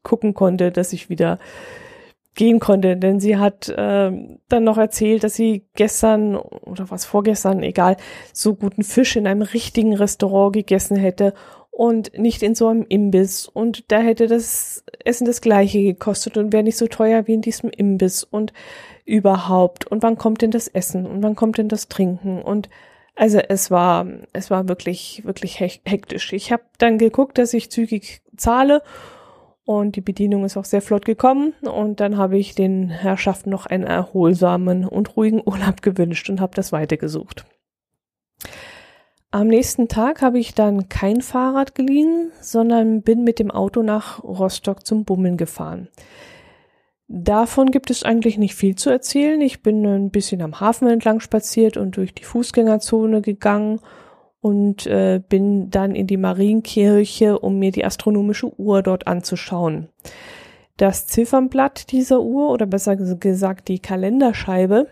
gucken 0.04 0.34
konnte, 0.34 0.72
dass 0.72 0.94
ich 0.94 1.10
wieder 1.10 1.40
gehen 2.36 2.60
konnte, 2.60 2.96
denn 2.96 3.20
sie 3.20 3.38
hat 3.38 3.68
äh, 3.70 4.12
dann 4.48 4.64
noch 4.64 4.78
erzählt, 4.78 5.24
dass 5.24 5.34
sie 5.34 5.66
gestern 5.76 6.36
oder 6.38 6.90
was 6.90 7.04
vorgestern, 7.04 7.64
egal, 7.64 7.98
so 8.34 8.56
guten 8.56 8.84
Fisch 8.84 9.16
in 9.16 9.28
einem 9.28 9.42
richtigen 9.42 9.94
Restaurant 9.94 10.54
gegessen 10.54 10.96
hätte 10.96 11.34
und 11.80 12.20
nicht 12.20 12.44
in 12.44 12.56
so 12.56 12.68
einem 12.68 12.86
Imbiss 12.90 13.48
und 13.48 13.90
da 13.90 14.00
hätte 14.00 14.28
das 14.28 14.84
Essen 15.06 15.24
das 15.24 15.40
gleiche 15.40 15.82
gekostet 15.82 16.36
und 16.36 16.52
wäre 16.52 16.62
nicht 16.62 16.76
so 16.76 16.88
teuer 16.88 17.26
wie 17.26 17.36
in 17.36 17.42
diesem 17.42 17.70
Imbiss 17.70 18.26
und 18.26 18.52
überhaupt 19.06 19.88
und 19.88 20.04
wann 20.04 20.18
kommt 20.18 20.42
denn 20.42 20.52
das 20.52 20.68
Essen 20.68 21.06
und 21.06 21.24
wann 21.24 21.38
kommt 21.38 21.58
denn 21.58 21.70
das 21.70 21.88
Trinken 21.88 22.42
und 22.42 22.68
also 23.16 23.40
es 23.40 23.72
war 23.72 24.06
es 24.34 24.52
war 24.52 24.68
wirklich 24.68 25.22
wirklich 25.24 25.62
hektisch. 25.62 26.34
Ich 26.34 26.52
habe 26.52 26.64
dann 26.80 26.98
geguckt, 26.98 27.38
dass 27.38 27.54
ich 27.54 27.72
zügig 27.72 28.24
zahle 28.36 28.82
und 29.64 29.96
die 29.96 30.02
Bedienung 30.02 30.44
ist 30.44 30.58
auch 30.58 30.66
sehr 30.66 30.82
flott 30.82 31.06
gekommen. 31.06 31.54
Und 31.62 32.00
dann 32.00 32.18
habe 32.18 32.38
ich 32.40 32.56
den 32.56 32.90
Herrschaften 32.90 33.52
noch 33.52 33.68
einen 33.68 33.84
erholsamen 33.84 34.84
und 34.84 35.16
ruhigen 35.16 35.44
Urlaub 35.46 35.82
gewünscht 35.82 36.30
und 36.30 36.42
habe 36.42 36.56
das 36.56 36.72
weitergesucht. 36.72 37.46
Am 39.32 39.48
nächsten 39.48 39.88
Tag 39.88 40.24
habe 40.24 40.40
ich 40.40 40.56
dann 40.56 40.90
kein 40.90 41.22
Fahrrad 41.22 41.76
geliehen, 41.76 42.32
sondern 42.42 43.04
bin 43.04 43.24
mit 43.24 43.38
dem 43.38 43.52
Auto 43.52 43.84
nach 43.84 44.24
Rostock 44.24 44.88
zum 44.88 45.06
Bummeln 45.06 45.38
gefahren. 45.38 45.88
Davon 47.08 47.70
gibt 47.70 47.92
es 47.92 48.04
eigentlich 48.04 48.40
nicht 48.40 48.56
viel 48.56 48.76
zu 48.76 48.90
erzählen. 48.90 49.40
Ich 49.42 49.62
bin 49.62 49.86
ein 49.86 50.10
bisschen 50.10 50.42
am 50.42 50.60
Hafen 50.60 50.88
entlang 50.88 51.20
spaziert 51.20 51.78
und 51.78 51.96
durch 51.98 52.16
die 52.16 52.24
Fußgängerzone 52.24 53.22
gegangen 53.22 53.80
und 54.42 54.88
äh, 54.88 55.22
bin 55.28 55.70
dann 55.70 55.94
in 55.94 56.08
die 56.08 56.18
Marienkirche, 56.18 57.38
um 57.38 57.60
mir 57.60 57.72
die 57.72 57.86
astronomische 57.86 58.52
Uhr 58.60 58.82
dort 58.82 59.06
anzuschauen. 59.06 59.90
Das 60.78 61.06
Ziffernblatt 61.06 61.92
dieser 61.92 62.22
Uhr 62.22 62.50
oder 62.50 62.66
besser 62.66 62.96
gesagt 62.96 63.68
die 63.68 63.80
Kalenderscheibe 63.80 64.88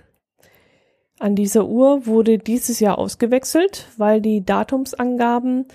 an 1.20 1.36
dieser 1.36 1.68
Uhr 1.68 2.06
wurde 2.06 2.38
dieses 2.38 2.80
Jahr 2.80 2.98
ausgewechselt, 2.98 3.88
weil 3.98 4.22
die 4.22 4.46
Datumsangaben 4.46 5.66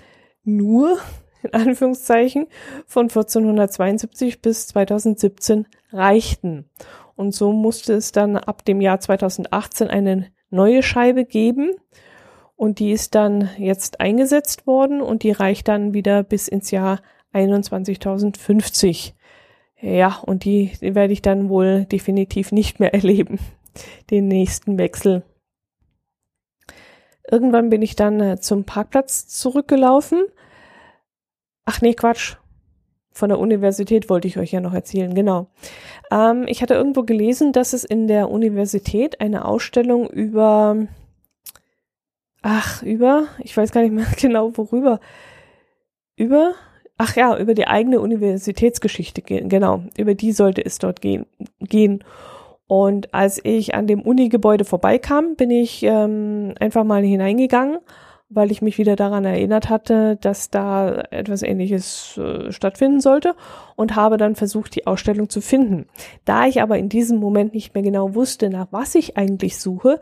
nur 0.43 0.97
in 1.43 1.53
Anführungszeichen 1.53 2.47
von 2.85 3.03
1472 3.03 4.41
bis 4.41 4.67
2017 4.67 5.67
reichten. 5.91 6.69
Und 7.15 7.35
so 7.35 7.51
musste 7.51 7.93
es 7.93 8.11
dann 8.11 8.37
ab 8.37 8.65
dem 8.65 8.81
Jahr 8.81 8.99
2018 8.99 9.89
eine 9.89 10.27
neue 10.49 10.81
Scheibe 10.81 11.25
geben 11.25 11.71
und 12.55 12.79
die 12.79 12.91
ist 12.91 13.15
dann 13.15 13.49
jetzt 13.57 13.99
eingesetzt 13.99 14.65
worden 14.65 15.01
und 15.01 15.23
die 15.23 15.31
reicht 15.31 15.67
dann 15.67 15.93
wieder 15.93 16.23
bis 16.23 16.47
ins 16.47 16.71
Jahr 16.71 17.01
21.050. 17.33 19.13
Ja, 19.81 20.19
und 20.25 20.45
die, 20.45 20.71
die 20.79 20.95
werde 20.95 21.11
ich 21.11 21.21
dann 21.21 21.49
wohl 21.49 21.85
definitiv 21.85 22.51
nicht 22.51 22.79
mehr 22.79 22.93
erleben, 22.93 23.39
den 24.09 24.27
nächsten 24.27 24.77
Wechsel. 24.77 25.23
Irgendwann 27.29 27.69
bin 27.69 27.81
ich 27.81 27.95
dann 27.95 28.19
äh, 28.19 28.39
zum 28.39 28.63
Parkplatz 28.65 29.27
zurückgelaufen. 29.27 30.25
Ach 31.65 31.81
nee, 31.81 31.93
Quatsch. 31.93 32.35
Von 33.11 33.29
der 33.29 33.39
Universität 33.39 34.09
wollte 34.09 34.27
ich 34.27 34.37
euch 34.39 34.51
ja 34.51 34.59
noch 34.59 34.73
erzählen, 34.73 35.13
genau. 35.13 35.47
Ähm, 36.11 36.45
ich 36.47 36.61
hatte 36.61 36.73
irgendwo 36.73 37.03
gelesen, 37.03 37.51
dass 37.53 37.73
es 37.73 37.83
in 37.83 38.07
der 38.07 38.31
Universität 38.31 39.21
eine 39.21 39.45
Ausstellung 39.45 40.09
über 40.09 40.87
ach, 42.43 42.83
über, 42.83 43.27
ich 43.39 43.57
weiß 43.57 43.71
gar 43.71 43.81
nicht 43.81 43.93
mehr 43.93 44.05
genau 44.21 44.55
worüber, 44.55 44.99
über, 46.15 46.53
ach 46.97 47.15
ja, 47.15 47.35
über 47.39 47.55
die 47.55 47.67
eigene 47.67 47.99
Universitätsgeschichte 47.99 49.23
gehen, 49.23 49.49
genau, 49.49 49.83
über 49.97 50.13
die 50.13 50.31
sollte 50.31 50.63
es 50.63 50.77
dort 50.77 51.01
gehen. 51.01 51.25
gehen. 51.59 52.03
Und 52.67 53.13
als 53.13 53.39
ich 53.43 53.75
an 53.75 53.87
dem 53.87 54.01
Uni-Gebäude 54.01 54.65
vorbeikam, 54.65 55.35
bin 55.35 55.51
ich 55.51 55.83
ähm, 55.83 56.53
einfach 56.59 56.83
mal 56.83 57.03
hineingegangen, 57.03 57.79
weil 58.29 58.51
ich 58.51 58.61
mich 58.61 58.77
wieder 58.77 58.95
daran 58.95 59.25
erinnert 59.25 59.69
hatte, 59.69 60.17
dass 60.21 60.49
da 60.49 61.03
etwas 61.11 61.43
Ähnliches 61.43 62.17
äh, 62.17 62.51
stattfinden 62.51 63.01
sollte 63.01 63.35
und 63.75 63.95
habe 63.95 64.17
dann 64.17 64.35
versucht, 64.35 64.75
die 64.75 64.87
Ausstellung 64.87 65.29
zu 65.29 65.41
finden. 65.41 65.87
Da 66.25 66.47
ich 66.47 66.61
aber 66.61 66.77
in 66.77 66.89
diesem 66.89 67.19
Moment 67.19 67.53
nicht 67.53 67.73
mehr 67.73 67.83
genau 67.83 68.15
wusste, 68.15 68.49
nach 68.49 68.67
was 68.71 68.95
ich 68.95 69.17
eigentlich 69.17 69.57
suche, 69.57 69.99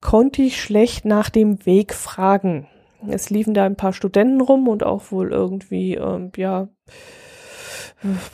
konnte 0.00 0.42
ich 0.42 0.62
schlecht 0.62 1.04
nach 1.04 1.28
dem 1.28 1.66
Weg 1.66 1.92
fragen. 1.92 2.66
Es 3.08 3.30
liefen 3.30 3.54
da 3.54 3.64
ein 3.64 3.76
paar 3.76 3.92
Studenten 3.92 4.40
rum 4.40 4.68
und 4.68 4.84
auch 4.84 5.10
wohl 5.10 5.32
irgendwie, 5.32 5.94
ähm, 5.94 6.32
ja, 6.36 6.68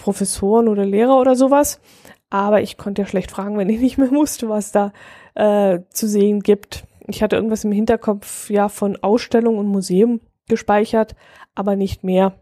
Professoren 0.03 0.69
oder 0.69 0.85
Lehrer 0.85 1.21
oder 1.21 1.35
sowas. 1.35 1.81
Aber 2.31 2.61
ich 2.61 2.77
konnte 2.77 3.03
ja 3.03 3.09
schlecht 3.09 3.31
fragen, 3.31 3.59
wenn 3.59 3.69
ich 3.69 3.81
nicht 3.81 3.99
mehr 3.99 4.11
wusste, 4.13 4.49
was 4.49 4.73
da 4.73 4.93
äh, 5.35 5.81
zu 5.91 6.09
sehen 6.09 6.41
gibt. 6.41 6.87
Ich 7.09 7.23
hatte 7.23 7.37
irgendwas 7.37 7.65
im 7.65 7.73
Hinterkopf, 7.73 8.51
ja, 8.51 8.69
von 8.69 8.97
Ausstellung 8.97 9.59
und 9.59 9.67
Museum 9.67 10.21
gespeichert, 10.49 11.15
aber 11.55 11.77
nicht 11.77 12.05
mehr. 12.05 12.35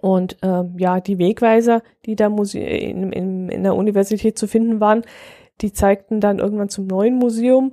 Und 0.00 0.36
äh, 0.42 0.64
ja, 0.76 1.00
die 1.00 1.18
Wegweiser, 1.18 1.82
die 2.04 2.16
da 2.16 2.28
Muse 2.28 2.58
in, 2.58 3.12
in, 3.12 3.48
in 3.48 3.62
der 3.62 3.74
Universität 3.74 4.38
zu 4.38 4.46
finden 4.46 4.80
waren, 4.80 5.02
die 5.62 5.72
zeigten 5.72 6.20
dann 6.20 6.38
irgendwann 6.38 6.68
zum 6.68 6.86
neuen 6.86 7.16
Museum, 7.16 7.72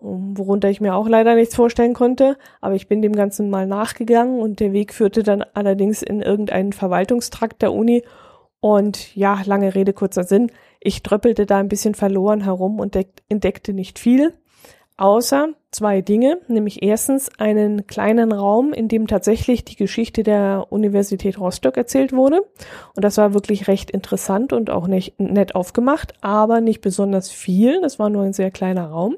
worunter 0.00 0.68
ich 0.68 0.82
mir 0.82 0.94
auch 0.94 1.08
leider 1.08 1.34
nichts 1.34 1.56
vorstellen 1.56 1.94
konnte. 1.94 2.36
Aber 2.60 2.74
ich 2.74 2.88
bin 2.88 3.00
dem 3.00 3.14
Ganzen 3.14 3.48
mal 3.48 3.66
nachgegangen 3.66 4.40
und 4.40 4.60
der 4.60 4.72
Weg 4.72 4.92
führte 4.92 5.22
dann 5.22 5.44
allerdings 5.54 6.02
in 6.02 6.20
irgendeinen 6.20 6.72
Verwaltungstrakt 6.72 7.62
der 7.62 7.72
Uni. 7.72 8.02
Und 8.60 9.14
ja, 9.14 9.40
lange 9.44 9.74
Rede, 9.74 9.92
kurzer 9.92 10.24
Sinn. 10.24 10.50
Ich 10.80 11.02
dröppelte 11.02 11.46
da 11.46 11.58
ein 11.58 11.68
bisschen 11.68 11.94
verloren 11.94 12.42
herum 12.42 12.80
und 12.80 12.96
entdeckte 13.28 13.72
nicht 13.72 13.98
viel. 13.98 14.34
Außer 14.98 15.48
zwei 15.72 16.00
Dinge, 16.00 16.40
nämlich 16.48 16.82
erstens 16.82 17.28
einen 17.38 17.86
kleinen 17.86 18.32
Raum, 18.32 18.72
in 18.72 18.88
dem 18.88 19.06
tatsächlich 19.06 19.62
die 19.62 19.76
Geschichte 19.76 20.22
der 20.22 20.68
Universität 20.70 21.38
Rostock 21.38 21.76
erzählt 21.76 22.14
wurde. 22.14 22.40
Und 22.94 23.04
das 23.04 23.18
war 23.18 23.34
wirklich 23.34 23.68
recht 23.68 23.90
interessant 23.90 24.54
und 24.54 24.70
auch 24.70 24.86
nicht 24.86 25.20
nett 25.20 25.54
aufgemacht, 25.54 26.14
aber 26.22 26.62
nicht 26.62 26.80
besonders 26.80 27.30
viel. 27.30 27.82
Das 27.82 27.98
war 27.98 28.08
nur 28.08 28.22
ein 28.22 28.32
sehr 28.32 28.50
kleiner 28.50 28.86
Raum. 28.86 29.16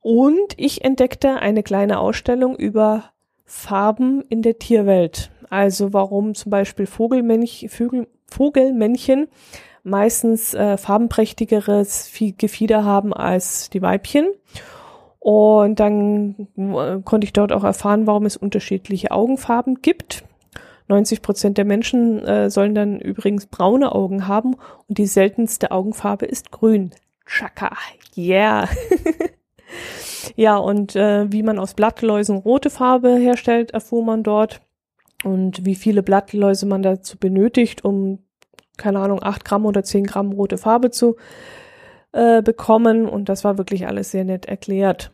Und 0.00 0.54
ich 0.56 0.84
entdeckte 0.84 1.36
eine 1.36 1.62
kleine 1.62 2.00
Ausstellung 2.00 2.56
über 2.56 3.04
Farben 3.44 4.22
in 4.28 4.42
der 4.42 4.58
Tierwelt. 4.58 5.30
Also 5.50 5.92
warum 5.92 6.34
zum 6.34 6.50
Beispiel 6.50 6.86
Vogelmännchen, 6.86 7.68
Vögel, 7.68 8.08
Vogelmännchen 8.34 9.28
meistens 9.84 10.54
äh, 10.54 10.76
farbenprächtigeres 10.76 12.10
Gefieder 12.38 12.84
haben 12.84 13.12
als 13.12 13.70
die 13.70 13.82
Weibchen. 13.82 14.26
Und 15.20 15.80
dann 15.80 16.48
äh, 16.56 17.00
konnte 17.04 17.24
ich 17.24 17.32
dort 17.32 17.52
auch 17.52 17.64
erfahren, 17.64 18.06
warum 18.06 18.26
es 18.26 18.36
unterschiedliche 18.36 19.10
Augenfarben 19.10 19.80
gibt. 19.80 20.24
90 20.88 21.22
Prozent 21.22 21.58
der 21.58 21.64
Menschen 21.64 22.22
äh, 22.24 22.50
sollen 22.50 22.74
dann 22.74 23.00
übrigens 23.00 23.46
braune 23.46 23.92
Augen 23.94 24.28
haben 24.28 24.56
und 24.86 24.98
die 24.98 25.06
seltenste 25.06 25.70
Augenfarbe 25.70 26.26
ist 26.26 26.50
grün. 26.50 26.90
Chaka, 27.24 27.74
yeah. 28.18 28.68
ja, 30.36 30.56
und 30.56 30.94
äh, 30.94 31.32
wie 31.32 31.42
man 31.42 31.58
aus 31.58 31.72
Blattläusen 31.72 32.36
rote 32.36 32.68
Farbe 32.68 33.16
herstellt, 33.16 33.70
erfuhr 33.70 34.04
man 34.04 34.22
dort. 34.22 34.60
Und 35.24 35.64
wie 35.64 35.74
viele 35.74 36.02
Blattläuse 36.02 36.66
man 36.66 36.82
dazu 36.82 37.16
benötigt, 37.16 37.82
um 37.82 38.18
keine 38.76 39.00
Ahnung, 39.00 39.22
acht 39.22 39.44
Gramm 39.44 39.66
oder 39.66 39.84
zehn 39.84 40.04
Gramm 40.04 40.32
rote 40.32 40.58
Farbe 40.58 40.90
zu 40.90 41.16
äh, 42.12 42.42
bekommen. 42.42 43.08
Und 43.08 43.28
das 43.28 43.44
war 43.44 43.58
wirklich 43.58 43.86
alles 43.86 44.10
sehr 44.10 44.24
nett 44.24 44.46
erklärt. 44.46 45.12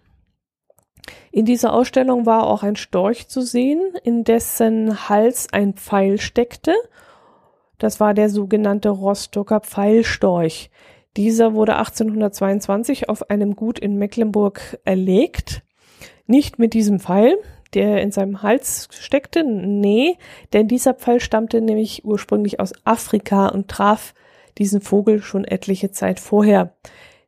In 1.33 1.45
dieser 1.45 1.73
Ausstellung 1.73 2.27
war 2.27 2.47
auch 2.47 2.63
ein 2.63 2.77
Storch 2.77 3.29
zu 3.29 3.43
sehen, 3.43 3.81
in 4.05 4.25
dessen 4.25 5.09
Hals 5.09 5.53
ein 5.53 5.75
Pfeil 5.75 6.19
steckte. 6.21 6.75
Das 7.79 8.01
war 8.01 8.15
der 8.15 8.29
sogenannte 8.29 8.91
Rostocker 8.91 9.61
Pfeilstorch. 9.61 10.71
Dieser 11.17 11.55
wurde 11.55 11.77
1822 11.77 13.09
auf 13.09 13.31
einem 13.31 13.57
Gut 13.57 13.79
in 13.79 13.97
Mecklenburg 13.97 14.79
erlegt. 14.85 15.63
Nicht 16.27 16.59
mit 16.59 16.75
diesem 16.75 17.01
Pfeil, 17.01 17.37
der 17.75 18.03
in 18.03 18.13
seinem 18.13 18.43
Hals 18.43 18.89
steckte? 18.93 19.45
Nee, 19.45 20.17
denn 20.53 20.69
dieser 20.69 20.95
Pfeil 20.95 21.21
stammte 21.21 21.61
nämlich 21.61 22.05
ursprünglich 22.05 22.61
aus 22.61 22.73
Afrika 22.85 23.49
und 23.49 23.69
traf 23.69 24.15
diesen 24.59 24.81
Vogel 24.81 25.23
schon 25.23 25.45
etliche 25.45 25.91
Zeit 25.91 26.21
vorher. 26.21 26.75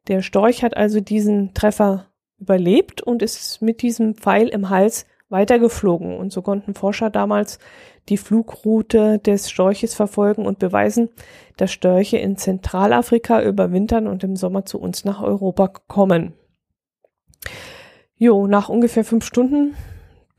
Der 0.08 0.22
Storch 0.22 0.62
hat 0.62 0.76
also 0.76 1.00
diesen 1.00 1.54
Treffer 1.54 2.06
überlebt 2.38 3.02
und 3.02 3.22
ist 3.22 3.62
mit 3.62 3.82
diesem 3.82 4.14
Pfeil 4.14 4.48
im 4.48 4.68
Hals 4.68 5.06
weitergeflogen. 5.28 6.16
Und 6.16 6.32
so 6.32 6.42
konnten 6.42 6.74
Forscher 6.74 7.10
damals 7.10 7.58
die 8.08 8.16
Flugroute 8.16 9.18
des 9.18 9.48
Storches 9.48 9.94
verfolgen 9.94 10.44
und 10.44 10.58
beweisen, 10.58 11.08
dass 11.56 11.72
Störche 11.72 12.18
in 12.18 12.36
Zentralafrika 12.36 13.42
überwintern 13.42 14.06
und 14.08 14.24
im 14.24 14.36
Sommer 14.36 14.64
zu 14.64 14.80
uns 14.80 15.04
nach 15.04 15.22
Europa 15.22 15.68
kommen. 15.68 16.34
Jo, 18.16 18.46
nach 18.46 18.68
ungefähr 18.68 19.04
fünf 19.04 19.24
Stunden 19.24 19.74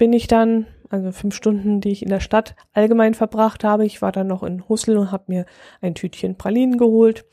bin 0.04 0.12
ich 0.12 0.28
dann, 0.28 0.66
also 0.90 1.14
fünf 1.14 1.34
Stunden, 1.34 1.80
die 1.80 1.92
ich 1.92 2.04
in 2.04 2.10
der 2.10 2.20
Stadt 2.20 2.58
allgemein 2.74 3.14
verbracht 3.14 3.64
habe. 3.64 3.86
Ich 3.86 4.02
war 4.02 4.12
dann 4.12 4.28
noch 4.28 4.44
in 4.44 4.68
Hussel 4.68 4.98
und 4.98 5.14
habe 5.14 5.24
mir 5.28 5.46
ein 5.80 5.96
Tütchen 5.96 6.38
Pralinen 6.38 6.78
geholt 6.78 7.24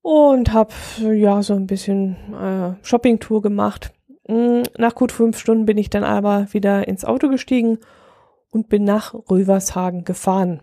und 0.00 0.52
habe 0.52 0.72
ja 1.12 1.42
so 1.42 1.54
ein 1.54 1.66
bisschen 1.66 2.14
äh, 2.40 2.86
Shoppingtour 2.86 3.42
gemacht. 3.42 3.92
Mm, 4.28 4.62
nach 4.78 4.94
gut 4.94 5.10
fünf 5.10 5.40
Stunden 5.40 5.66
bin 5.66 5.76
ich 5.76 5.90
dann 5.90 6.04
aber 6.04 6.46
wieder 6.52 6.86
ins 6.86 7.04
Auto 7.04 7.28
gestiegen 7.30 7.80
und 8.52 8.68
bin 8.68 8.84
nach 8.84 9.12
Rövershagen 9.28 10.04
gefahren. 10.04 10.60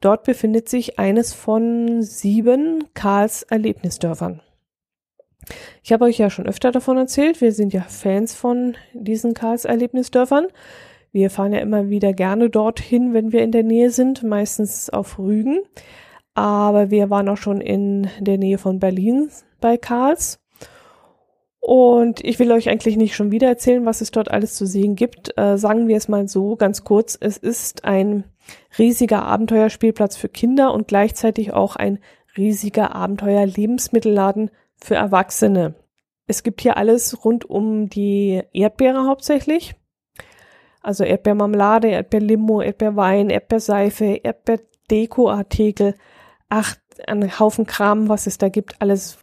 Dort 0.00 0.24
befindet 0.24 0.70
sich 0.70 0.98
eines 0.98 1.34
von 1.34 2.00
sieben 2.00 2.84
Karls 2.94 3.42
Erlebnisdörfern. 3.42 4.40
Ich 5.82 5.92
habe 5.92 6.04
euch 6.04 6.18
ja 6.18 6.30
schon 6.30 6.46
öfter 6.46 6.72
davon 6.72 6.96
erzählt. 6.96 7.40
Wir 7.40 7.52
sind 7.52 7.72
ja 7.72 7.82
Fans 7.82 8.34
von 8.34 8.76
diesen 8.92 9.34
Karls-Erlebnisdörfern. 9.34 10.46
Wir 11.12 11.30
fahren 11.30 11.52
ja 11.52 11.60
immer 11.60 11.88
wieder 11.88 12.12
gerne 12.12 12.50
dorthin, 12.50 13.14
wenn 13.14 13.32
wir 13.32 13.42
in 13.42 13.52
der 13.52 13.62
Nähe 13.62 13.90
sind, 13.90 14.22
meistens 14.22 14.90
auf 14.90 15.18
Rügen. 15.18 15.60
Aber 16.34 16.90
wir 16.90 17.08
waren 17.08 17.28
auch 17.28 17.38
schon 17.38 17.60
in 17.60 18.08
der 18.20 18.36
Nähe 18.36 18.58
von 18.58 18.78
Berlin 18.78 19.30
bei 19.60 19.78
Karls. 19.78 20.38
Und 21.60 22.22
ich 22.24 22.38
will 22.38 22.52
euch 22.52 22.68
eigentlich 22.68 22.96
nicht 22.96 23.16
schon 23.16 23.32
wieder 23.32 23.48
erzählen, 23.48 23.86
was 23.86 24.00
es 24.00 24.12
dort 24.12 24.30
alles 24.30 24.54
zu 24.54 24.66
sehen 24.66 24.94
gibt. 24.94 25.36
Äh, 25.36 25.58
sagen 25.58 25.88
wir 25.88 25.96
es 25.96 26.06
mal 26.06 26.28
so 26.28 26.54
ganz 26.54 26.84
kurz. 26.84 27.18
Es 27.20 27.38
ist 27.38 27.84
ein 27.84 28.24
riesiger 28.78 29.24
Abenteuerspielplatz 29.24 30.16
für 30.16 30.28
Kinder 30.28 30.72
und 30.72 30.86
gleichzeitig 30.86 31.52
auch 31.52 31.74
ein 31.74 31.98
riesiger 32.36 32.94
Abenteuer-Lebensmittelladen 32.94 34.50
für 34.78 34.94
Erwachsene. 34.94 35.74
Es 36.26 36.42
gibt 36.42 36.60
hier 36.60 36.76
alles 36.76 37.24
rund 37.24 37.44
um 37.44 37.88
die 37.88 38.42
Erdbeere 38.52 39.06
hauptsächlich. 39.06 39.74
Also 40.82 41.04
Erdbeermarmelade, 41.04 41.88
Erdbeerlimo, 41.88 42.60
Erdbeerwein, 42.60 43.30
Erdbeerseife, 43.30 44.20
Erdbeerdekoartikel. 44.22 45.94
Ach, 46.48 46.76
ein 47.06 47.38
Haufen 47.38 47.66
Kram, 47.66 48.08
was 48.08 48.26
es 48.26 48.38
da 48.38 48.48
gibt, 48.48 48.80
alles. 48.80 49.18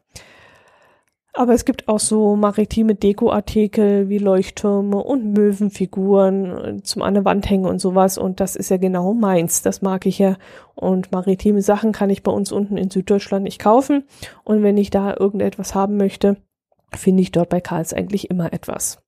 Aber 1.35 1.53
es 1.53 1.65
gibt 1.65 1.87
auch 1.87 1.99
so 1.99 2.35
maritime 2.35 2.93
Dekoartikel 2.93 4.07
wie 4.07 4.19
Leuchttürme 4.19 4.97
und 4.97 5.33
Möwenfiguren 5.33 6.83
zum 6.83 7.01
an 7.01 7.15
der 7.15 7.25
Wand 7.25 7.49
hängen 7.49 7.65
und 7.65 7.79
sowas. 7.79 8.19
Und 8.19 8.39
das 8.39 8.55
ist 8.55 8.69
ja 8.69 8.77
genau 8.77 9.15
meins. 9.15 9.63
Das 9.63 9.81
mag 9.81 10.05
ich 10.05 10.19
ja. 10.19 10.37
Und 10.75 11.11
maritime 11.11 11.63
Sachen 11.63 11.91
kann 11.91 12.11
ich 12.11 12.21
bei 12.21 12.31
uns 12.31 12.51
unten 12.51 12.77
in 12.77 12.91
Süddeutschland 12.91 13.45
nicht 13.45 13.57
kaufen. 13.57 14.03
Und 14.43 14.61
wenn 14.61 14.77
ich 14.77 14.91
da 14.91 15.15
irgendetwas 15.19 15.73
haben 15.73 15.97
möchte, 15.97 16.37
finde 16.95 17.23
ich 17.23 17.31
dort 17.31 17.49
bei 17.49 17.61
Karls 17.61 17.93
eigentlich 17.93 18.29
immer 18.29 18.53
etwas. 18.53 19.01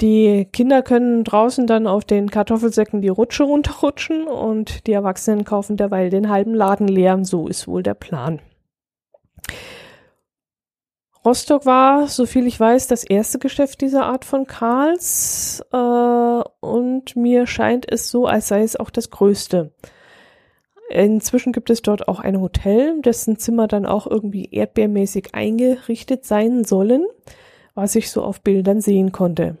Die 0.00 0.48
Kinder 0.52 0.82
können 0.82 1.22
draußen 1.22 1.68
dann 1.68 1.86
auf 1.86 2.04
den 2.04 2.30
Kartoffelsäcken 2.30 3.00
die 3.00 3.08
Rutsche 3.08 3.44
runterrutschen 3.44 4.26
und 4.26 4.88
die 4.88 4.92
Erwachsenen 4.92 5.44
kaufen 5.44 5.76
derweil 5.76 6.10
den 6.10 6.28
halben 6.28 6.54
Laden 6.54 6.88
leer. 6.88 7.20
So 7.22 7.46
ist 7.46 7.68
wohl 7.68 7.84
der 7.84 7.94
Plan. 7.94 8.40
Rostock 11.24 11.66
war, 11.66 12.08
soviel 12.08 12.48
ich 12.48 12.58
weiß, 12.58 12.88
das 12.88 13.04
erste 13.04 13.38
Geschäft 13.38 13.80
dieser 13.80 14.06
Art 14.06 14.24
von 14.24 14.46
Karls 14.46 15.64
äh, 15.72 15.76
und 15.76 17.14
mir 17.14 17.46
scheint 17.46 17.90
es 17.90 18.10
so, 18.10 18.26
als 18.26 18.48
sei 18.48 18.62
es 18.62 18.74
auch 18.74 18.90
das 18.90 19.10
größte. 19.10 19.72
Inzwischen 20.90 21.52
gibt 21.52 21.70
es 21.70 21.80
dort 21.80 22.08
auch 22.08 22.18
ein 22.18 22.40
Hotel, 22.40 23.00
dessen 23.02 23.38
Zimmer 23.38 23.68
dann 23.68 23.86
auch 23.86 24.06
irgendwie 24.06 24.48
erdbeermäßig 24.50 25.32
eingerichtet 25.32 26.26
sein 26.26 26.64
sollen, 26.64 27.06
was 27.74 27.94
ich 27.94 28.10
so 28.10 28.22
auf 28.22 28.42
Bildern 28.42 28.80
sehen 28.80 29.12
konnte. 29.12 29.56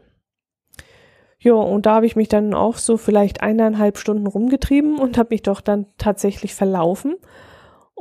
Ja, 1.38 1.54
und 1.54 1.86
da 1.86 1.94
habe 1.94 2.06
ich 2.06 2.16
mich 2.16 2.28
dann 2.28 2.54
auch 2.54 2.76
so 2.76 2.96
vielleicht 2.96 3.40
eineinhalb 3.40 3.98
Stunden 3.98 4.26
rumgetrieben 4.26 4.98
und 4.98 5.16
habe 5.16 5.28
mich 5.30 5.42
doch 5.42 5.60
dann 5.60 5.86
tatsächlich 5.96 6.54
verlaufen 6.54 7.16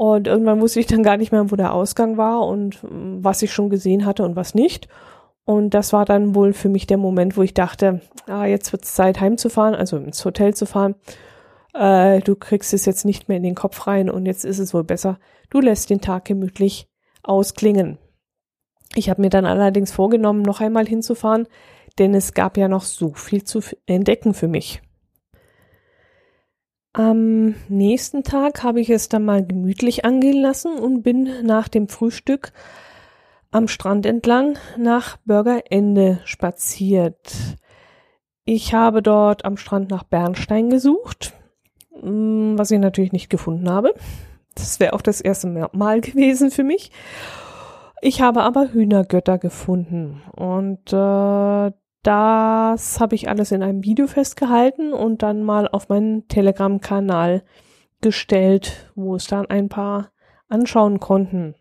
und 0.02 0.26
irgendwann 0.26 0.62
wusste 0.62 0.80
ich 0.80 0.88
dann 0.88 1.04
gar 1.04 1.16
nicht 1.16 1.32
mehr, 1.32 1.52
wo 1.52 1.56
der 1.56 1.76
Ausgang 1.76 2.18
war 2.18 2.48
und 2.48 2.82
mm, 2.82 3.24
was 3.24 3.44
ich 3.44 3.54
schon 3.54 3.70
gesehen 3.70 4.04
hatte 4.04 4.24
und 4.24 4.36
was 4.36 4.56
nicht. 4.56 4.88
Und 5.46 5.76
das 5.76 5.94
war 5.94 6.06
dann 6.06 6.34
wohl 6.34 6.54
für 6.54 6.70
mich 6.70 6.88
der 6.88 6.98
Moment, 6.98 7.38
wo 7.38 7.44
ich 7.44 7.54
dachte, 7.54 8.02
ah, 8.26 8.46
jetzt 8.46 8.72
wird 8.72 8.84
es 8.84 8.96
Zeit 8.96 9.22
heimzufahren, 9.22 9.76
also 9.76 9.98
ins 9.98 10.26
Hotel 10.26 10.56
zu 10.56 10.66
fahren. 10.66 10.96
Äh, 11.76 12.22
du 12.22 12.36
kriegst 12.36 12.74
es 12.74 12.88
jetzt 12.88 13.06
nicht 13.06 13.28
mehr 13.28 13.38
in 13.38 13.44
den 13.44 13.54
Kopf 13.54 13.86
rein 13.86 14.10
und 14.10 14.26
jetzt 14.26 14.44
ist 14.44 14.58
es 14.58 14.74
wohl 14.74 14.84
besser, 14.84 15.20
du 15.52 15.60
lässt 15.60 15.92
den 15.92 16.02
Tag 16.02 16.26
gemütlich 16.26 16.90
ausklingen. 17.22 18.00
Ich 18.96 19.08
habe 19.08 19.22
mir 19.22 19.30
dann 19.30 19.46
allerdings 19.46 19.92
vorgenommen, 19.92 20.42
noch 20.42 20.62
einmal 20.62 20.88
hinzufahren, 20.88 21.48
denn 22.00 22.16
es 22.16 22.34
gab 22.34 22.58
ja 22.58 22.68
noch 22.68 22.86
so 22.86 23.14
viel 23.14 23.44
zu 23.44 23.60
entdecken 23.86 24.34
für 24.34 24.48
mich. 24.48 24.82
Am 26.94 27.56
nächsten 27.70 28.24
Tag 28.24 28.64
habe 28.64 28.82
ich 28.82 28.90
es 28.90 29.08
dann 29.08 29.24
mal 29.24 29.46
gemütlich 29.46 30.04
angehen 30.04 30.42
lassen 30.42 30.78
und 30.78 31.04
bin 31.04 31.46
nach 31.46 31.70
dem 31.70 31.88
Frühstück 31.88 32.52
am 33.50 33.68
Strand 33.68 34.06
entlang 34.06 34.58
nach 34.78 35.18
Bürgerende 35.26 36.20
spaziert. 36.26 37.34
Ich 38.44 38.74
habe 38.74 39.02
dort 39.02 39.46
am 39.46 39.56
Strand 39.56 39.90
nach 39.90 40.04
Bernstein 40.04 40.70
gesucht, 40.70 41.34
mm, 42.02 42.58
was 42.58 42.72
ich 42.72 42.80
natürlich 42.80 43.14
nicht 43.14 43.30
gefunden 43.30 43.70
habe. 43.70 43.94
Das 44.56 44.82
wäre 44.82 44.94
auch 44.94 45.02
das 45.02 45.22
erste 45.22 45.48
Mal 45.48 46.02
gewesen 46.02 46.52
für 46.52 46.64
mich. 46.64 46.92
Ich 48.02 48.22
habe 48.22 48.42
aber 48.42 48.74
Hühnergötter 48.74 49.38
gefunden 49.38 50.22
und 50.36 50.92
äh, 50.92 51.72
das 52.04 53.00
habe 53.00 53.16
ich 53.16 53.30
alles 53.30 53.52
in 53.52 53.64
einem 53.64 53.84
Video 53.84 54.08
festgehalten 54.08 54.94
und 54.94 55.22
dann 55.22 55.44
mal 55.44 55.68
auf 55.68 55.90
meinen 55.90 56.28
Telegram-Kanal 56.28 57.44
gestellt, 58.02 58.92
wo 58.96 59.16
es 59.16 59.28
dann 59.28 59.46
ein 59.48 59.70
paar 59.70 60.12
anschauen 60.50 61.00
konnten. 61.00 61.56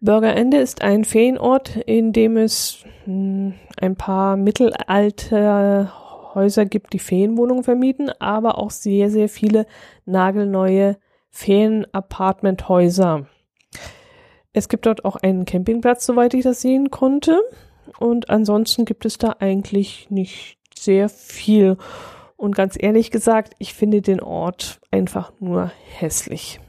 Bürgerende 0.00 0.58
ist 0.58 0.82
ein 0.82 1.04
Ferienort, 1.04 1.76
in 1.76 2.12
dem 2.12 2.36
es 2.36 2.84
hm, 3.04 3.54
ein 3.80 3.96
paar 3.96 4.36
mittelalte 4.36 5.90
Häuser 6.34 6.66
gibt, 6.66 6.92
die 6.92 6.98
Ferienwohnungen 6.98 7.64
vermieten, 7.64 8.10
aber 8.18 8.58
auch 8.58 8.70
sehr, 8.70 9.10
sehr 9.10 9.28
viele 9.28 9.66
nagelneue 10.04 10.98
Ferien-Apartment-Häuser. 11.30 13.26
Es 14.52 14.68
gibt 14.68 14.86
dort 14.86 15.04
auch 15.04 15.16
einen 15.16 15.44
Campingplatz, 15.44 16.06
soweit 16.06 16.34
ich 16.34 16.44
das 16.44 16.60
sehen 16.60 16.90
konnte. 16.90 17.40
Und 17.98 18.30
ansonsten 18.30 18.84
gibt 18.84 19.04
es 19.04 19.18
da 19.18 19.36
eigentlich 19.38 20.10
nicht 20.10 20.58
sehr 20.78 21.08
viel. 21.08 21.76
Und 22.36 22.54
ganz 22.54 22.76
ehrlich 22.78 23.10
gesagt, 23.10 23.54
ich 23.58 23.74
finde 23.74 24.02
den 24.02 24.20
Ort 24.20 24.80
einfach 24.90 25.32
nur 25.40 25.70
hässlich. 25.98 26.60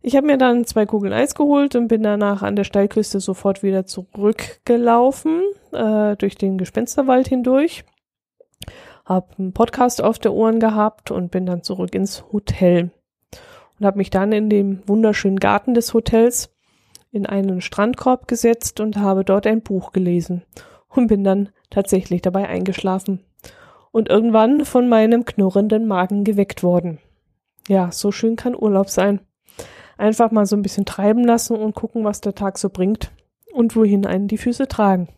Ich 0.00 0.14
habe 0.16 0.26
mir 0.26 0.38
dann 0.38 0.64
zwei 0.64 0.86
Kugeln 0.86 1.12
Eis 1.12 1.34
geholt 1.34 1.74
und 1.74 1.88
bin 1.88 2.02
danach 2.02 2.42
an 2.42 2.54
der 2.54 2.64
Steilküste 2.64 3.18
sofort 3.18 3.62
wieder 3.64 3.84
zurückgelaufen, 3.84 5.42
äh, 5.72 6.16
durch 6.16 6.36
den 6.36 6.56
Gespensterwald 6.56 7.26
hindurch. 7.28 7.84
Hab 9.04 9.38
einen 9.38 9.52
Podcast 9.52 10.02
auf 10.02 10.18
der 10.18 10.32
Ohren 10.32 10.60
gehabt 10.60 11.10
und 11.10 11.30
bin 11.30 11.46
dann 11.46 11.62
zurück 11.62 11.94
ins 11.94 12.24
Hotel. 12.32 12.90
Und 13.78 13.86
habe 13.86 13.98
mich 13.98 14.10
dann 14.10 14.32
in 14.32 14.48
dem 14.48 14.82
wunderschönen 14.86 15.40
Garten 15.40 15.74
des 15.74 15.92
Hotels 15.94 16.50
in 17.10 17.26
einen 17.26 17.60
Strandkorb 17.60 18.28
gesetzt 18.28 18.80
und 18.80 18.96
habe 18.96 19.24
dort 19.24 19.46
ein 19.46 19.62
Buch 19.62 19.92
gelesen 19.92 20.42
und 20.88 21.06
bin 21.06 21.24
dann 21.24 21.50
tatsächlich 21.70 22.22
dabei 22.22 22.48
eingeschlafen 22.48 23.24
und 23.90 24.08
irgendwann 24.08 24.64
von 24.64 24.88
meinem 24.88 25.24
knurrenden 25.24 25.86
Magen 25.86 26.24
geweckt 26.24 26.62
worden. 26.62 26.98
Ja, 27.68 27.90
so 27.92 28.12
schön 28.12 28.36
kann 28.36 28.54
Urlaub 28.54 28.88
sein. 28.88 29.20
Einfach 29.96 30.30
mal 30.30 30.46
so 30.46 30.56
ein 30.56 30.62
bisschen 30.62 30.86
treiben 30.86 31.24
lassen 31.24 31.56
und 31.56 31.74
gucken, 31.74 32.04
was 32.04 32.20
der 32.20 32.34
Tag 32.34 32.58
so 32.58 32.70
bringt 32.70 33.10
und 33.52 33.74
wohin 33.74 34.06
einen 34.06 34.28
die 34.28 34.38
Füße 34.38 34.68
tragen. 34.68 35.08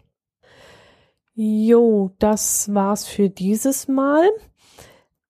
Jo, 1.34 2.10
das 2.18 2.74
war's 2.74 3.06
für 3.06 3.28
dieses 3.28 3.88
Mal. 3.88 4.28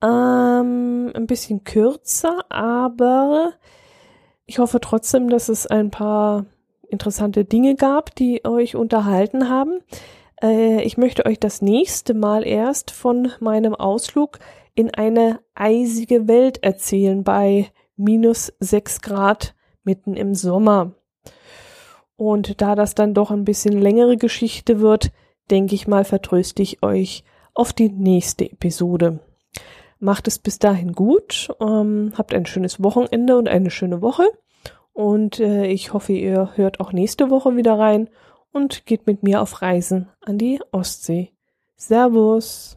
Ähm, 0.03 1.11
ein 1.14 1.27
bisschen 1.27 1.64
kürzer, 1.64 2.44
aber 2.49 3.53
ich 4.51 4.59
hoffe 4.59 4.81
trotzdem, 4.81 5.29
dass 5.29 5.49
es 5.49 5.69
ein 5.69 5.93
paar 5.93 6.45
interessante 6.89 7.45
Dinge 7.45 7.77
gab, 7.77 8.17
die 8.17 8.45
euch 8.45 8.75
unterhalten 8.75 9.49
haben. 9.49 9.79
Äh, 10.43 10.83
ich 10.83 10.99
möchte 10.99 11.25
euch 11.25 11.39
das 11.39 11.63
nächste 11.63 12.15
Mal 12.15 12.45
erst 12.45 12.91
von 12.91 13.31
meinem 13.39 13.77
Ausflug 13.77 14.41
in 14.75 14.93
eine 14.93 15.39
eisige 15.55 16.27
Welt 16.27 16.65
erzählen 16.65 17.23
bei 17.23 17.71
minus 17.95 18.53
sechs 18.59 19.01
Grad 19.01 19.55
mitten 19.85 20.17
im 20.17 20.35
Sommer. 20.35 20.97
Und 22.17 22.61
da 22.61 22.75
das 22.75 22.97
dann 22.97 23.15
doch 23.15 23.31
ein 23.31 23.45
bisschen 23.45 23.81
längere 23.81 24.17
Geschichte 24.17 24.81
wird, 24.81 25.13
denke 25.53 25.77
ich 25.77 25.87
mal, 25.87 26.05
vertröste 26.05 26.61
ich 26.61 26.83
euch 26.83 27.23
auf 27.55 27.73
die 27.73 27.89
nächste 27.89 28.51
Episode. 28.51 29.21
Macht 30.01 30.27
es 30.29 30.39
bis 30.39 30.59
dahin 30.59 30.93
gut, 30.93 31.51
ähm, 31.61 32.13
habt 32.17 32.35
ein 32.35 32.47
schönes 32.47 32.83
Wochenende 32.83 33.37
und 33.37 33.49
eine 33.49 33.71
schöne 33.71 34.01
Woche. 34.01 34.25
Und 34.93 35.39
äh, 35.41 35.67
ich 35.67 35.93
hoffe, 35.93 36.15
ihr 36.15 36.57
hört 36.57 36.81
auch 36.81 36.93
nächste 36.93 37.31
Woche 37.31 37.57
wieder 37.57 37.79
rein 37.79 38.09
und 38.53 38.87
geht 38.87 39.07
mit 39.07 39.23
mir 39.23 39.41
auf 39.43 39.63
Reisen 39.63 40.09
an 40.21 40.39
die 40.39 40.61
Ostsee. 40.73 41.33
Servus! 41.77 42.77